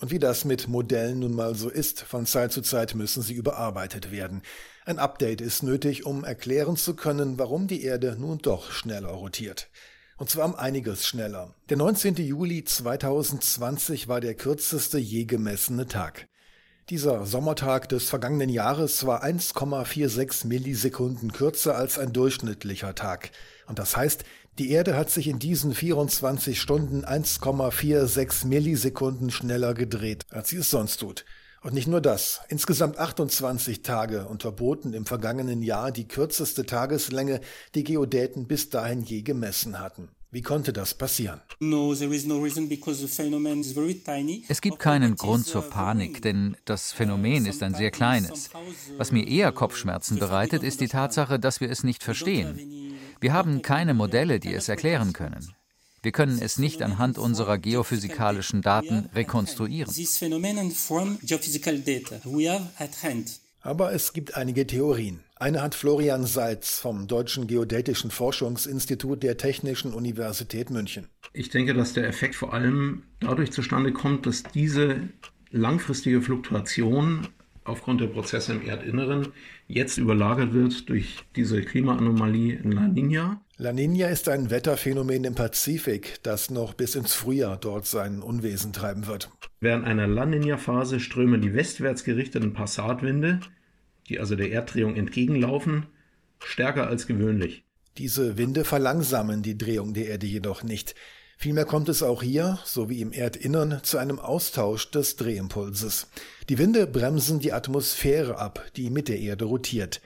Und 0.00 0.12
wie 0.12 0.18
das 0.20 0.44
mit 0.44 0.68
Modellen 0.68 1.18
nun 1.18 1.34
mal 1.34 1.54
so 1.56 1.68
ist, 1.68 2.02
von 2.02 2.24
Zeit 2.24 2.52
zu 2.52 2.62
Zeit 2.62 2.94
müssen 2.94 3.22
sie 3.22 3.34
überarbeitet 3.34 4.12
werden. 4.12 4.42
Ein 4.84 4.98
Update 4.98 5.40
ist 5.40 5.62
nötig, 5.62 6.06
um 6.06 6.24
erklären 6.24 6.76
zu 6.76 6.94
können, 6.94 7.38
warum 7.38 7.66
die 7.66 7.82
Erde 7.82 8.16
nun 8.18 8.38
doch 8.38 8.70
schneller 8.70 9.10
rotiert. 9.10 9.68
Und 10.16 10.30
zwar 10.30 10.46
um 10.46 10.54
einiges 10.54 11.06
schneller. 11.06 11.54
Der 11.68 11.76
19. 11.76 12.16
Juli 12.16 12.64
2020 12.64 14.08
war 14.08 14.20
der 14.20 14.34
kürzeste 14.34 14.98
je 14.98 15.24
gemessene 15.24 15.86
Tag. 15.86 16.28
Dieser 16.90 17.26
Sommertag 17.26 17.90
des 17.90 18.08
vergangenen 18.08 18.48
Jahres 18.48 19.04
war 19.04 19.22
1,46 19.22 20.46
Millisekunden 20.46 21.32
kürzer 21.32 21.76
als 21.76 21.98
ein 21.98 22.14
durchschnittlicher 22.14 22.94
Tag. 22.94 23.30
Und 23.66 23.78
das 23.78 23.94
heißt, 23.94 24.24
die 24.58 24.70
Erde 24.70 24.96
hat 24.96 25.10
sich 25.10 25.28
in 25.28 25.38
diesen 25.38 25.74
24 25.74 26.58
Stunden 26.58 27.04
1,46 27.04 28.46
Millisekunden 28.46 29.30
schneller 29.30 29.74
gedreht, 29.74 30.24
als 30.30 30.48
sie 30.48 30.56
es 30.56 30.70
sonst 30.70 30.96
tut. 30.96 31.26
Und 31.60 31.74
nicht 31.74 31.88
nur 31.88 32.00
das. 32.00 32.40
Insgesamt 32.48 32.96
28 32.96 33.82
Tage 33.82 34.26
unterboten 34.26 34.94
im 34.94 35.04
vergangenen 35.04 35.60
Jahr 35.60 35.92
die 35.92 36.08
kürzeste 36.08 36.64
Tageslänge, 36.64 37.42
die 37.74 37.84
Geodäten 37.84 38.46
bis 38.46 38.70
dahin 38.70 39.02
je 39.02 39.20
gemessen 39.20 39.78
hatten. 39.78 40.08
Wie 40.30 40.42
konnte 40.42 40.74
das 40.74 40.92
passieren? 40.92 41.40
Es 44.48 44.60
gibt 44.60 44.78
keinen 44.78 45.16
Grund 45.16 45.46
zur 45.46 45.62
Panik, 45.62 46.20
denn 46.20 46.56
das 46.66 46.92
Phänomen 46.92 47.46
ist 47.46 47.62
ein 47.62 47.74
sehr 47.74 47.90
kleines. 47.90 48.50
Was 48.98 49.10
mir 49.10 49.26
eher 49.26 49.52
Kopfschmerzen 49.52 50.18
bereitet, 50.18 50.62
ist 50.62 50.82
die 50.82 50.88
Tatsache, 50.88 51.38
dass 51.38 51.62
wir 51.62 51.70
es 51.70 51.82
nicht 51.82 52.02
verstehen. 52.02 52.98
Wir 53.20 53.32
haben 53.32 53.62
keine 53.62 53.94
Modelle, 53.94 54.38
die 54.38 54.52
es 54.52 54.68
erklären 54.68 55.14
können. 55.14 55.54
Wir 56.02 56.12
können 56.12 56.38
es 56.40 56.58
nicht 56.58 56.82
anhand 56.82 57.16
unserer 57.16 57.56
geophysikalischen 57.56 58.60
Daten 58.60 59.08
rekonstruieren. 59.14 59.92
Aber 63.60 63.92
es 63.92 64.12
gibt 64.12 64.34
einige 64.34 64.66
Theorien. 64.66 65.24
Eine 65.40 65.62
hat 65.62 65.76
Florian 65.76 66.26
Seitz 66.26 66.80
vom 66.80 67.06
Deutschen 67.06 67.46
Geodätischen 67.46 68.10
Forschungsinstitut 68.10 69.22
der 69.22 69.36
Technischen 69.36 69.94
Universität 69.94 70.68
München. 70.68 71.06
Ich 71.32 71.48
denke, 71.48 71.74
dass 71.74 71.92
der 71.92 72.08
Effekt 72.08 72.34
vor 72.34 72.52
allem 72.52 73.04
dadurch 73.20 73.52
zustande 73.52 73.92
kommt, 73.92 74.26
dass 74.26 74.42
diese 74.42 75.08
langfristige 75.52 76.22
Fluktuation 76.22 77.28
aufgrund 77.62 78.00
der 78.00 78.08
Prozesse 78.08 78.52
im 78.54 78.66
Erdinneren 78.66 79.28
jetzt 79.68 79.98
überlagert 79.98 80.54
wird 80.54 80.88
durch 80.88 81.18
diese 81.36 81.62
Klimaanomalie 81.62 82.56
in 82.56 82.72
La 82.72 82.88
Nina. 82.88 83.40
La 83.58 83.72
Nina 83.72 84.08
ist 84.08 84.28
ein 84.28 84.50
Wetterphänomen 84.50 85.22
im 85.22 85.36
Pazifik, 85.36 86.18
das 86.24 86.50
noch 86.50 86.74
bis 86.74 86.96
ins 86.96 87.14
Frühjahr 87.14 87.58
dort 87.58 87.86
sein 87.86 88.22
Unwesen 88.22 88.72
treiben 88.72 89.06
wird. 89.06 89.30
Während 89.60 89.84
einer 89.84 90.08
La 90.08 90.26
Nina-Phase 90.26 90.98
strömen 90.98 91.42
die 91.42 91.54
westwärts 91.54 92.02
gerichteten 92.02 92.54
Passatwinde 92.54 93.38
die 94.08 94.20
also 94.20 94.36
der 94.36 94.50
Erddrehung 94.50 94.96
entgegenlaufen, 94.96 95.86
stärker 96.38 96.86
als 96.86 97.06
gewöhnlich. 97.06 97.64
Diese 97.96 98.38
Winde 98.38 98.64
verlangsamen 98.64 99.42
die 99.42 99.58
Drehung 99.58 99.92
der 99.94 100.06
Erde 100.06 100.26
jedoch 100.26 100.62
nicht. 100.62 100.94
Vielmehr 101.36 101.64
kommt 101.64 101.88
es 101.88 102.02
auch 102.02 102.22
hier, 102.22 102.58
so 102.64 102.88
wie 102.90 103.00
im 103.00 103.12
Erdinnern, 103.12 103.80
zu 103.82 103.98
einem 103.98 104.18
Austausch 104.18 104.90
des 104.90 105.16
Drehimpulses. 105.16 106.08
Die 106.48 106.58
Winde 106.58 106.86
bremsen 106.86 107.38
die 107.38 107.52
Atmosphäre 107.52 108.38
ab, 108.38 108.64
die 108.76 108.90
mit 108.90 109.08
der 109.08 109.20
Erde 109.20 109.44
rotiert. 109.44 110.00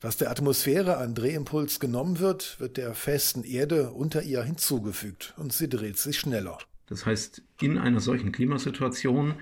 Was 0.00 0.16
der 0.16 0.30
Atmosphäre 0.30 0.96
an 0.96 1.14
Drehimpuls 1.14 1.80
genommen 1.80 2.18
wird, 2.18 2.58
wird 2.60 2.78
der 2.78 2.94
festen 2.94 3.44
Erde 3.44 3.90
unter 3.90 4.22
ihr 4.22 4.42
hinzugefügt 4.42 5.34
und 5.36 5.52
sie 5.52 5.68
dreht 5.68 5.98
sich 5.98 6.18
schneller. 6.18 6.56
Das 6.86 7.04
heißt, 7.04 7.42
in 7.60 7.76
einer 7.76 8.00
solchen 8.00 8.32
Klimasituation 8.32 9.34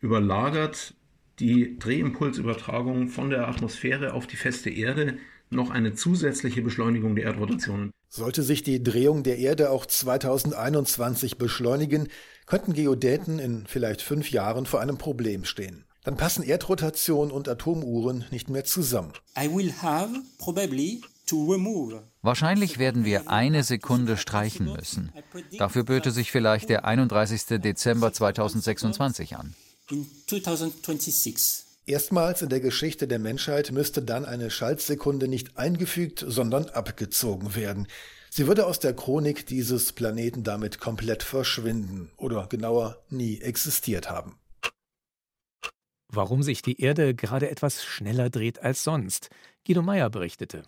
überlagert 0.00 0.94
die 1.38 1.78
Drehimpulsübertragung 1.78 3.08
von 3.08 3.30
der 3.30 3.48
Atmosphäre 3.48 4.14
auf 4.14 4.26
die 4.26 4.36
feste 4.36 4.70
Erde 4.70 5.18
noch 5.50 5.70
eine 5.70 5.94
zusätzliche 5.94 6.62
Beschleunigung 6.62 7.14
der 7.14 7.24
Erdrotation. 7.24 7.90
Sollte 8.08 8.42
sich 8.42 8.62
die 8.62 8.82
Drehung 8.82 9.22
der 9.22 9.38
Erde 9.38 9.70
auch 9.70 9.86
2021 9.86 11.38
beschleunigen, 11.38 12.08
könnten 12.46 12.72
Geodäten 12.72 13.38
in 13.38 13.64
vielleicht 13.66 14.02
fünf 14.02 14.30
Jahren 14.30 14.66
vor 14.66 14.80
einem 14.80 14.98
Problem 14.98 15.44
stehen. 15.44 15.84
Dann 16.04 16.16
passen 16.16 16.42
Erdrotation 16.42 17.30
und 17.30 17.48
Atomuhren 17.48 18.24
nicht 18.30 18.50
mehr 18.50 18.64
zusammen. 18.64 19.12
Wahrscheinlich 22.22 22.78
werden 22.78 23.04
wir 23.04 23.30
eine 23.30 23.62
Sekunde 23.62 24.16
streichen 24.18 24.72
müssen. 24.72 25.12
Dafür 25.58 25.84
böte 25.84 26.10
sich 26.10 26.30
vielleicht 26.30 26.68
der 26.68 26.84
31. 26.84 27.60
Dezember 27.60 28.12
2026 28.12 29.36
an 29.36 29.54
in 29.90 30.06
2026. 30.26 31.64
Erstmals 31.86 32.40
in 32.40 32.48
der 32.48 32.60
Geschichte 32.60 33.06
der 33.06 33.18
Menschheit 33.18 33.70
müsste 33.70 34.02
dann 34.02 34.24
eine 34.24 34.50
Schaltsekunde 34.50 35.28
nicht 35.28 35.58
eingefügt, 35.58 36.24
sondern 36.26 36.66
abgezogen 36.70 37.54
werden. 37.54 37.88
Sie 38.30 38.46
würde 38.46 38.66
aus 38.66 38.80
der 38.80 38.94
Chronik 38.94 39.46
dieses 39.46 39.92
Planeten 39.92 40.42
damit 40.42 40.80
komplett 40.80 41.22
verschwinden 41.22 42.10
oder 42.16 42.46
genauer 42.46 43.04
nie 43.10 43.40
existiert 43.40 44.08
haben. 44.08 44.38
Warum 46.08 46.42
sich 46.42 46.62
die 46.62 46.80
Erde 46.80 47.14
gerade 47.14 47.50
etwas 47.50 47.84
schneller 47.84 48.30
dreht 48.30 48.60
als 48.60 48.82
sonst, 48.82 49.28
Guido 49.66 49.82
Meyer 49.82 50.10
berichtete. 50.10 50.62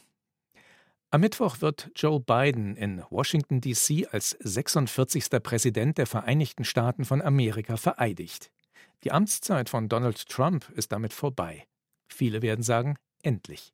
Am 1.10 1.20
Mittwoch 1.22 1.60
wird 1.60 1.90
Joe 1.94 2.20
Biden 2.20 2.76
in 2.76 3.02
Washington, 3.10 3.60
D.C. 3.60 4.06
als 4.10 4.36
46. 4.40 5.30
Präsident 5.42 5.98
der 5.98 6.06
Vereinigten 6.06 6.64
Staaten 6.64 7.04
von 7.04 7.22
Amerika 7.22 7.76
vereidigt. 7.76 8.50
Die 9.04 9.12
Amtszeit 9.12 9.68
von 9.68 9.88
Donald 9.88 10.28
Trump 10.28 10.68
ist 10.70 10.92
damit 10.92 11.12
vorbei. 11.12 11.66
Viele 12.08 12.42
werden 12.42 12.62
sagen, 12.62 12.96
endlich. 13.22 13.72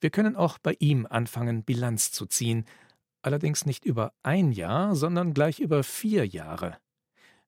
Wir 0.00 0.10
können 0.10 0.36
auch 0.36 0.58
bei 0.58 0.76
ihm 0.78 1.06
anfangen, 1.06 1.64
Bilanz 1.64 2.12
zu 2.12 2.26
ziehen, 2.26 2.64
allerdings 3.22 3.66
nicht 3.66 3.84
über 3.84 4.12
ein 4.22 4.52
Jahr, 4.52 4.94
sondern 4.94 5.34
gleich 5.34 5.60
über 5.60 5.84
vier 5.84 6.26
Jahre. 6.26 6.78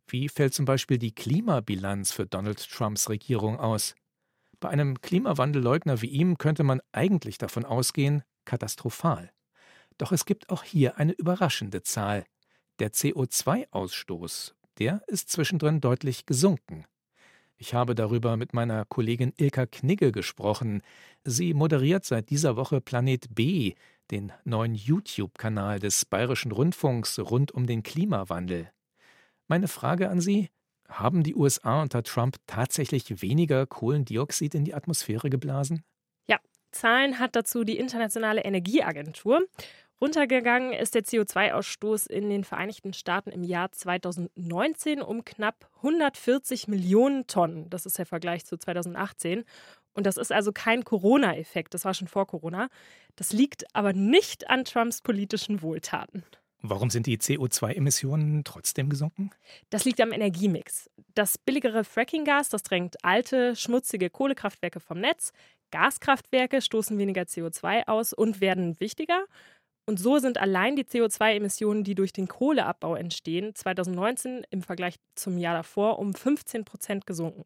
Wie 0.06 0.28
fällt 0.28 0.54
zum 0.54 0.64
Beispiel 0.64 0.98
die 0.98 1.14
Klimabilanz 1.14 2.12
für 2.12 2.26
Donald 2.26 2.68
Trumps 2.70 3.08
Regierung 3.08 3.58
aus? 3.58 3.94
Bei 4.60 4.68
einem 4.68 5.00
Klimawandelleugner 5.00 6.00
wie 6.02 6.08
ihm 6.08 6.38
könnte 6.38 6.62
man 6.62 6.80
eigentlich 6.92 7.38
davon 7.38 7.64
ausgehen, 7.64 8.22
katastrophal. 8.44 9.32
Doch 9.98 10.12
es 10.12 10.24
gibt 10.24 10.50
auch 10.50 10.62
hier 10.62 10.98
eine 10.98 11.12
überraschende 11.12 11.82
Zahl. 11.82 12.24
Der 12.78 12.92
CO2-Ausstoß, 12.92 14.54
der 14.78 15.02
ist 15.06 15.30
zwischendrin 15.30 15.80
deutlich 15.80 16.26
gesunken. 16.26 16.84
Ich 17.56 17.72
habe 17.72 17.94
darüber 17.94 18.36
mit 18.36 18.52
meiner 18.52 18.84
Kollegin 18.84 19.32
Ilka 19.36 19.66
Knigge 19.66 20.12
gesprochen. 20.12 20.82
Sie 21.22 21.54
moderiert 21.54 22.04
seit 22.04 22.30
dieser 22.30 22.56
Woche 22.56 22.80
Planet 22.80 23.34
B, 23.34 23.74
den 24.10 24.32
neuen 24.44 24.74
YouTube-Kanal 24.74 25.78
des 25.78 26.04
Bayerischen 26.04 26.52
Rundfunks 26.52 27.18
rund 27.18 27.52
um 27.52 27.66
den 27.66 27.82
Klimawandel. 27.82 28.70
Meine 29.46 29.68
Frage 29.68 30.10
an 30.10 30.20
Sie: 30.20 30.48
Haben 30.88 31.22
die 31.22 31.34
USA 31.34 31.82
unter 31.82 32.02
Trump 32.02 32.36
tatsächlich 32.46 33.22
weniger 33.22 33.66
Kohlendioxid 33.66 34.54
in 34.54 34.64
die 34.64 34.74
Atmosphäre 34.74 35.30
geblasen? 35.30 35.84
Ja, 36.26 36.38
Zahlen 36.72 37.18
hat 37.18 37.36
dazu 37.36 37.64
die 37.64 37.78
Internationale 37.78 38.42
Energieagentur. 38.42 39.46
Runtergegangen 40.00 40.72
ist 40.72 40.94
der 40.94 41.04
CO2-Ausstoß 41.04 42.08
in 42.08 42.28
den 42.28 42.44
Vereinigten 42.44 42.92
Staaten 42.92 43.30
im 43.30 43.44
Jahr 43.44 43.72
2019 43.72 45.00
um 45.00 45.24
knapp 45.24 45.70
140 45.76 46.68
Millionen 46.68 47.26
Tonnen. 47.26 47.70
Das 47.70 47.86
ist 47.86 47.98
der 47.98 48.06
Vergleich 48.06 48.44
zu 48.44 48.56
2018. 48.56 49.44
Und 49.94 50.06
das 50.06 50.16
ist 50.16 50.32
also 50.32 50.52
kein 50.52 50.84
Corona-Effekt, 50.84 51.72
das 51.72 51.84
war 51.84 51.94
schon 51.94 52.08
vor 52.08 52.26
Corona. 52.26 52.68
Das 53.14 53.32
liegt 53.32 53.64
aber 53.74 53.92
nicht 53.92 54.50
an 54.50 54.64
Trumps 54.64 55.00
politischen 55.00 55.62
Wohltaten. 55.62 56.24
Warum 56.66 56.88
sind 56.88 57.06
die 57.06 57.18
CO2-Emissionen 57.18 58.42
trotzdem 58.42 58.88
gesunken? 58.88 59.30
Das 59.68 59.84
liegt 59.84 60.00
am 60.00 60.12
Energiemix. 60.12 60.90
Das 61.14 61.36
billigere 61.36 61.84
Fracking-Gas, 61.84 62.48
das 62.48 62.62
drängt 62.62 63.04
alte, 63.04 63.54
schmutzige 63.54 64.08
Kohlekraftwerke 64.08 64.80
vom 64.80 64.98
Netz. 64.98 65.32
Gaskraftwerke 65.70 66.62
stoßen 66.62 66.96
weniger 66.96 67.22
CO2 67.22 67.86
aus 67.86 68.14
und 68.14 68.40
werden 68.40 68.80
wichtiger. 68.80 69.26
Und 69.86 69.98
so 69.98 70.18
sind 70.18 70.38
allein 70.38 70.76
die 70.76 70.84
CO2-Emissionen, 70.84 71.84
die 71.84 71.94
durch 71.94 72.12
den 72.12 72.26
Kohleabbau 72.26 72.94
entstehen, 72.94 73.54
2019 73.54 74.46
im 74.50 74.62
Vergleich 74.62 74.96
zum 75.14 75.36
Jahr 75.36 75.54
davor 75.54 75.98
um 75.98 76.14
15 76.14 76.64
Prozent 76.64 77.06
gesunken. 77.06 77.44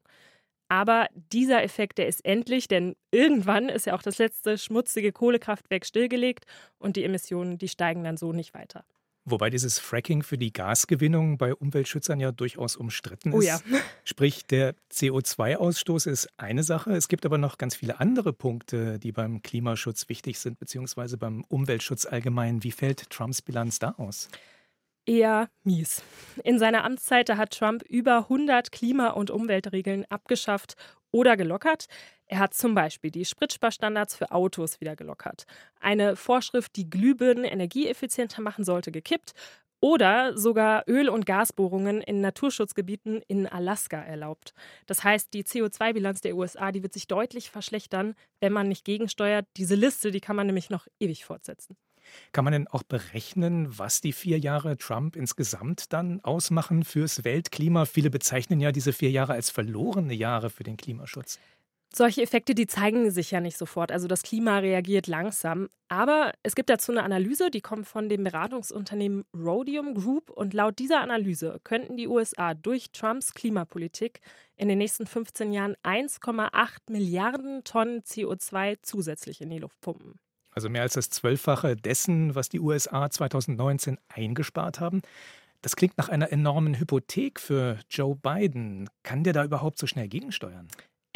Aber 0.69 1.09
dieser 1.33 1.63
Effekt, 1.63 1.99
der 1.99 2.07
ist 2.09 2.25
endlich, 2.25 2.69
denn 2.69 2.95
irgendwann 3.11 3.69
ist 3.69 3.87
ja 3.87 3.95
auch 3.95 4.03
das 4.03 4.19
letzte 4.19 4.59
schmutzige 4.59 5.13
Kohlekraftwerk 5.13 5.87
stillgelegt 5.87 6.45
und 6.79 6.97
die 6.97 7.05
Emissionen, 7.05 7.59
die 7.59 7.69
steigen 7.69 8.05
dann 8.05 8.19
so 8.19 8.33
nicht 8.33 8.55
weiter. 8.55 8.85
Wobei 9.31 9.51
dieses 9.51 9.79
Fracking 9.79 10.23
für 10.23 10.39
die 10.39 10.53
Gasgewinnung 10.53 11.39
bei 11.39 11.55
Umweltschützern 11.55 12.21
ja 12.21 12.33
durchaus 12.33 12.77
umstritten 12.77 13.31
ist. 13.31 13.35
Oh 13.35 13.41
ja. 13.41 13.61
Sprich, 14.05 14.47
der 14.47 14.75
CO2-Ausstoß 14.93 16.09
ist 16.09 16.29
eine 16.37 16.63
Sache. 16.63 16.93
Es 16.93 17.09
gibt 17.09 17.27
aber 17.27 17.39
noch 17.39 17.59
ganz 17.59 17.77
viele 17.77 18.01
andere 18.01 18.33
Punkte, 18.33 18.99
die 18.99 19.13
beim 19.13 19.43
Klimaschutz 19.43 20.09
wichtig 20.09 20.39
sind, 20.39 20.59
beziehungsweise 20.59 21.17
beim 21.17 21.45
Umweltschutz 21.49 22.07
allgemein. 22.07 22.63
Wie 22.65 22.73
fällt 22.73 23.11
Trumps 23.11 23.43
Bilanz 23.43 23.79
da 23.79 23.95
aus? 23.99 24.29
eher 25.09 25.49
mies. 25.65 26.03
In 26.45 26.59
seiner 26.59 26.85
Amtszeit 26.85 27.31
hat 27.31 27.59
Trump 27.59 27.83
über 27.83 28.19
100 28.19 28.71
Klima- 28.71 29.11
und 29.11 29.31
Umweltregeln 29.31 30.05
abgeschafft 30.11 30.77
oder 31.11 31.37
gelockert. 31.37 31.87
Er 32.29 32.41
hat 32.41 32.53
zum 32.53 32.75
Beispiel 32.75 33.11
die 33.11 33.25
Spritsparstandards 33.25 34.15
für 34.15 34.31
Autos 34.31 34.81
wieder 34.81 34.97
gelockert. 34.97 35.45
Eine 35.81 36.15
Vorschrift, 36.15 36.77
die 36.77 36.89
Glühbirnen 36.89 37.45
energieeffizienter 37.45 38.43
machen 38.43 38.65
sollte, 38.65 38.93
gekippt. 38.93 39.33
Oder 39.81 40.37
sogar 40.37 40.83
Öl- 40.89 41.09
und 41.09 41.25
Gasbohrungen 41.25 42.01
in 42.03 42.21
Naturschutzgebieten 42.21 43.23
in 43.29 43.47
Alaska 43.47 44.03
erlaubt. 44.03 44.53
Das 44.87 45.05
heißt, 45.05 45.33
die 45.33 45.45
CO2-Bilanz 45.45 46.21
der 46.21 46.37
USA, 46.37 46.73
die 46.73 46.83
wird 46.83 46.93
sich 46.93 47.07
deutlich 47.07 47.51
verschlechtern, 47.51 48.15
wenn 48.41 48.53
man 48.53 48.69
nicht 48.69 48.85
gegensteuert. 48.85 49.47
Diese 49.57 49.77
Liste, 49.77 50.11
die 50.11 50.21
kann 50.21 50.35
man 50.35 50.47
nämlich 50.49 50.69
noch 50.69 50.89
ewig 50.99 51.25
fortsetzen. 51.25 51.77
Kann 52.33 52.45
man 52.45 52.53
denn 52.53 52.69
auch 52.69 52.83
berechnen, 52.83 53.79
was 53.79 54.01
die 54.01 54.13
vier 54.13 54.39
Jahre 54.39 54.77
Trump 54.77 55.15
insgesamt 55.15 55.93
dann 55.93 56.21
ausmachen 56.25 56.83
fürs 56.83 57.23
Weltklima? 57.23 57.85
Viele 57.85 58.11
bezeichnen 58.11 58.61
ja 58.61 58.73
diese 58.73 58.93
vier 58.93 59.11
Jahre 59.11 59.35
als 59.35 59.51
verlorene 59.51 60.15
Jahre 60.15 60.51
für 60.51 60.65
den 60.65 60.77
Klimaschutz. 60.77 61.39
Solche 61.95 62.23
Effekte, 62.23 62.55
die 62.55 62.67
zeigen 62.67 63.11
sich 63.11 63.31
ja 63.31 63.41
nicht 63.41 63.57
sofort. 63.57 63.91
Also 63.91 64.09
das 64.09 64.23
Klima 64.23 64.59
reagiert 64.59 65.07
langsam. 65.07 65.69
Aber 65.89 66.33
es 66.43 66.55
gibt 66.55 66.69
dazu 66.69 66.93
eine 66.93 67.03
Analyse, 67.03 67.51
die 67.51 67.63
kommt 67.63 67.87
von 67.87 68.11
dem 68.11 68.25
Beratungsunternehmen 68.25 69.25
Rhodium 69.35 69.95
Group. 69.95 70.29
Und 70.29 70.53
laut 70.53 70.79
dieser 70.79 71.01
Analyse 71.01 71.61
könnten 71.65 71.97
die 71.97 72.07
USA 72.07 72.53
durch 72.53 72.93
Trumps 72.93 73.33
Klimapolitik 73.33 74.21
in 74.57 74.69
den 74.69 74.79
nächsten 74.79 75.07
15 75.07 75.53
Jahren 75.53 75.77
1,8 75.83 76.91
Milliarden 76.91 77.65
Tonnen 77.65 78.03
CO2 78.03 78.79
zusätzlich 78.83 79.41
in 79.41 79.49
die 79.49 79.59
Luft 79.59 79.81
pumpen. 79.81 80.21
Also 80.51 80.69
mehr 80.69 80.83
als 80.83 80.95
das 80.95 81.09
Zwölffache 81.09 81.75
dessen, 81.75 82.35
was 82.35 82.51
die 82.51 82.61
USA 82.61 83.09
2019 83.09 83.97
eingespart 84.09 84.81
haben. 84.81 85.01
Das 85.63 85.75
klingt 85.75 85.97
nach 85.97 86.09
einer 86.09 86.33
enormen 86.33 86.79
Hypothek 86.79 87.41
für 87.41 87.79
Joe 87.91 88.15
Biden. 88.15 88.91
Kann 89.03 89.25
der 89.25 89.33
da 89.33 89.45
überhaupt 89.45 89.79
so 89.79 89.87
schnell 89.87 90.09
gegensteuern? 90.09 90.69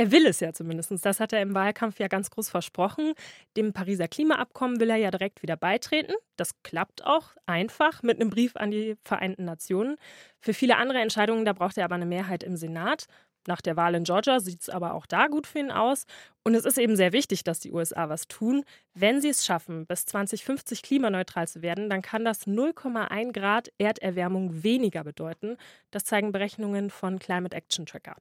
Er 0.02 0.10
will 0.10 0.26
es 0.26 0.40
ja 0.40 0.52
zumindest. 0.52 0.90
Das 1.06 1.20
hat 1.20 1.32
er 1.32 1.42
im 1.42 1.54
Wahlkampf 1.54 2.00
ja 2.00 2.08
ganz 2.08 2.28
groß 2.28 2.48
versprochen. 2.48 3.14
Dem 3.56 3.72
Pariser 3.72 4.08
Klimaabkommen 4.08 4.80
will 4.80 4.90
er 4.90 4.96
ja 4.96 5.12
direkt 5.12 5.44
wieder 5.44 5.56
beitreten. 5.56 6.12
Das 6.34 6.60
klappt 6.64 7.06
auch 7.06 7.36
einfach 7.46 8.02
mit 8.02 8.20
einem 8.20 8.28
Brief 8.28 8.56
an 8.56 8.72
die 8.72 8.96
Vereinten 9.04 9.44
Nationen. 9.44 9.94
Für 10.40 10.54
viele 10.54 10.76
andere 10.76 10.98
Entscheidungen, 10.98 11.44
da 11.44 11.52
braucht 11.52 11.78
er 11.78 11.84
aber 11.84 11.94
eine 11.94 12.06
Mehrheit 12.06 12.42
im 12.42 12.56
Senat. 12.56 13.06
Nach 13.46 13.60
der 13.60 13.76
Wahl 13.76 13.94
in 13.94 14.02
Georgia 14.02 14.40
sieht 14.40 14.62
es 14.62 14.68
aber 14.68 14.94
auch 14.94 15.06
da 15.06 15.28
gut 15.28 15.46
für 15.46 15.60
ihn 15.60 15.70
aus. 15.70 16.06
Und 16.42 16.56
es 16.56 16.64
ist 16.64 16.78
eben 16.78 16.96
sehr 16.96 17.12
wichtig, 17.12 17.44
dass 17.44 17.60
die 17.60 17.70
USA 17.70 18.08
was 18.08 18.26
tun. 18.26 18.64
Wenn 18.94 19.20
sie 19.20 19.28
es 19.28 19.46
schaffen, 19.46 19.86
bis 19.86 20.04
2050 20.06 20.82
klimaneutral 20.82 21.46
zu 21.46 21.62
werden, 21.62 21.88
dann 21.88 22.02
kann 22.02 22.24
das 22.24 22.48
0,1 22.48 23.30
Grad 23.30 23.70
Erderwärmung 23.78 24.64
weniger 24.64 25.04
bedeuten. 25.04 25.58
Das 25.92 26.02
zeigen 26.04 26.32
Berechnungen 26.32 26.90
von 26.90 27.20
Climate 27.20 27.56
Action 27.56 27.86
Tracker. 27.86 28.16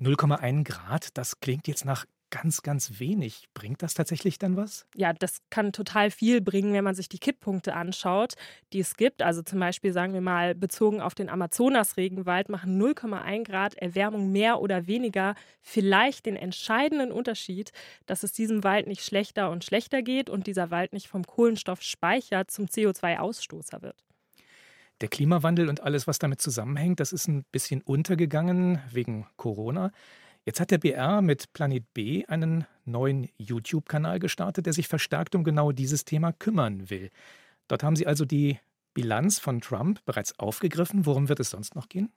0,1 0.00 0.64
Grad, 0.64 1.16
das 1.16 1.40
klingt 1.40 1.68
jetzt 1.68 1.84
nach 1.84 2.04
ganz, 2.34 2.62
ganz 2.62 2.98
wenig. 2.98 3.44
Bringt 3.54 3.80
das 3.80 3.94
tatsächlich 3.94 4.40
dann 4.40 4.56
was? 4.56 4.86
Ja, 4.96 5.12
das 5.12 5.38
kann 5.50 5.72
total 5.72 6.10
viel 6.10 6.40
bringen, 6.40 6.72
wenn 6.72 6.82
man 6.82 6.96
sich 6.96 7.08
die 7.08 7.20
Kipppunkte 7.20 7.74
anschaut, 7.74 8.34
die 8.72 8.80
es 8.80 8.96
gibt. 8.96 9.22
Also 9.22 9.42
zum 9.42 9.60
Beispiel, 9.60 9.92
sagen 9.92 10.14
wir 10.14 10.20
mal, 10.20 10.56
bezogen 10.56 11.00
auf 11.00 11.14
den 11.14 11.28
Amazonas-Regenwald 11.28 12.48
machen 12.48 12.80
0,1 12.80 13.44
Grad 13.44 13.74
Erwärmung 13.76 14.32
mehr 14.32 14.60
oder 14.60 14.88
weniger 14.88 15.36
vielleicht 15.62 16.26
den 16.26 16.34
entscheidenden 16.34 17.12
Unterschied, 17.12 17.70
dass 18.06 18.24
es 18.24 18.32
diesem 18.32 18.64
Wald 18.64 18.88
nicht 18.88 19.04
schlechter 19.04 19.50
und 19.50 19.64
schlechter 19.64 20.02
geht 20.02 20.28
und 20.28 20.48
dieser 20.48 20.72
Wald 20.72 20.92
nicht 20.92 21.06
vom 21.06 21.24
Kohlenstoffspeicher 21.24 22.48
zum 22.48 22.66
CO2-Ausstoßer 22.66 23.82
wird. 23.82 24.03
Der 25.04 25.10
Klimawandel 25.10 25.68
und 25.68 25.82
alles, 25.82 26.06
was 26.06 26.18
damit 26.18 26.40
zusammenhängt, 26.40 26.98
das 26.98 27.12
ist 27.12 27.28
ein 27.28 27.44
bisschen 27.52 27.82
untergegangen 27.82 28.80
wegen 28.90 29.26
Corona. 29.36 29.92
Jetzt 30.46 30.60
hat 30.60 30.70
der 30.70 30.78
BR 30.78 31.20
mit 31.20 31.52
Planet 31.52 31.84
B 31.92 32.24
einen 32.24 32.64
neuen 32.86 33.28
YouTube-Kanal 33.36 34.18
gestartet, 34.18 34.64
der 34.64 34.72
sich 34.72 34.88
verstärkt 34.88 35.34
um 35.34 35.44
genau 35.44 35.72
dieses 35.72 36.06
Thema 36.06 36.32
kümmern 36.32 36.88
will. 36.88 37.10
Dort 37.68 37.82
haben 37.82 37.96
Sie 37.96 38.06
also 38.06 38.24
die 38.24 38.58
Bilanz 38.94 39.38
von 39.38 39.60
Trump 39.60 40.02
bereits 40.06 40.38
aufgegriffen. 40.38 41.04
Worum 41.04 41.28
wird 41.28 41.40
es 41.40 41.50
sonst 41.50 41.74
noch 41.74 41.90
gehen? 41.90 42.10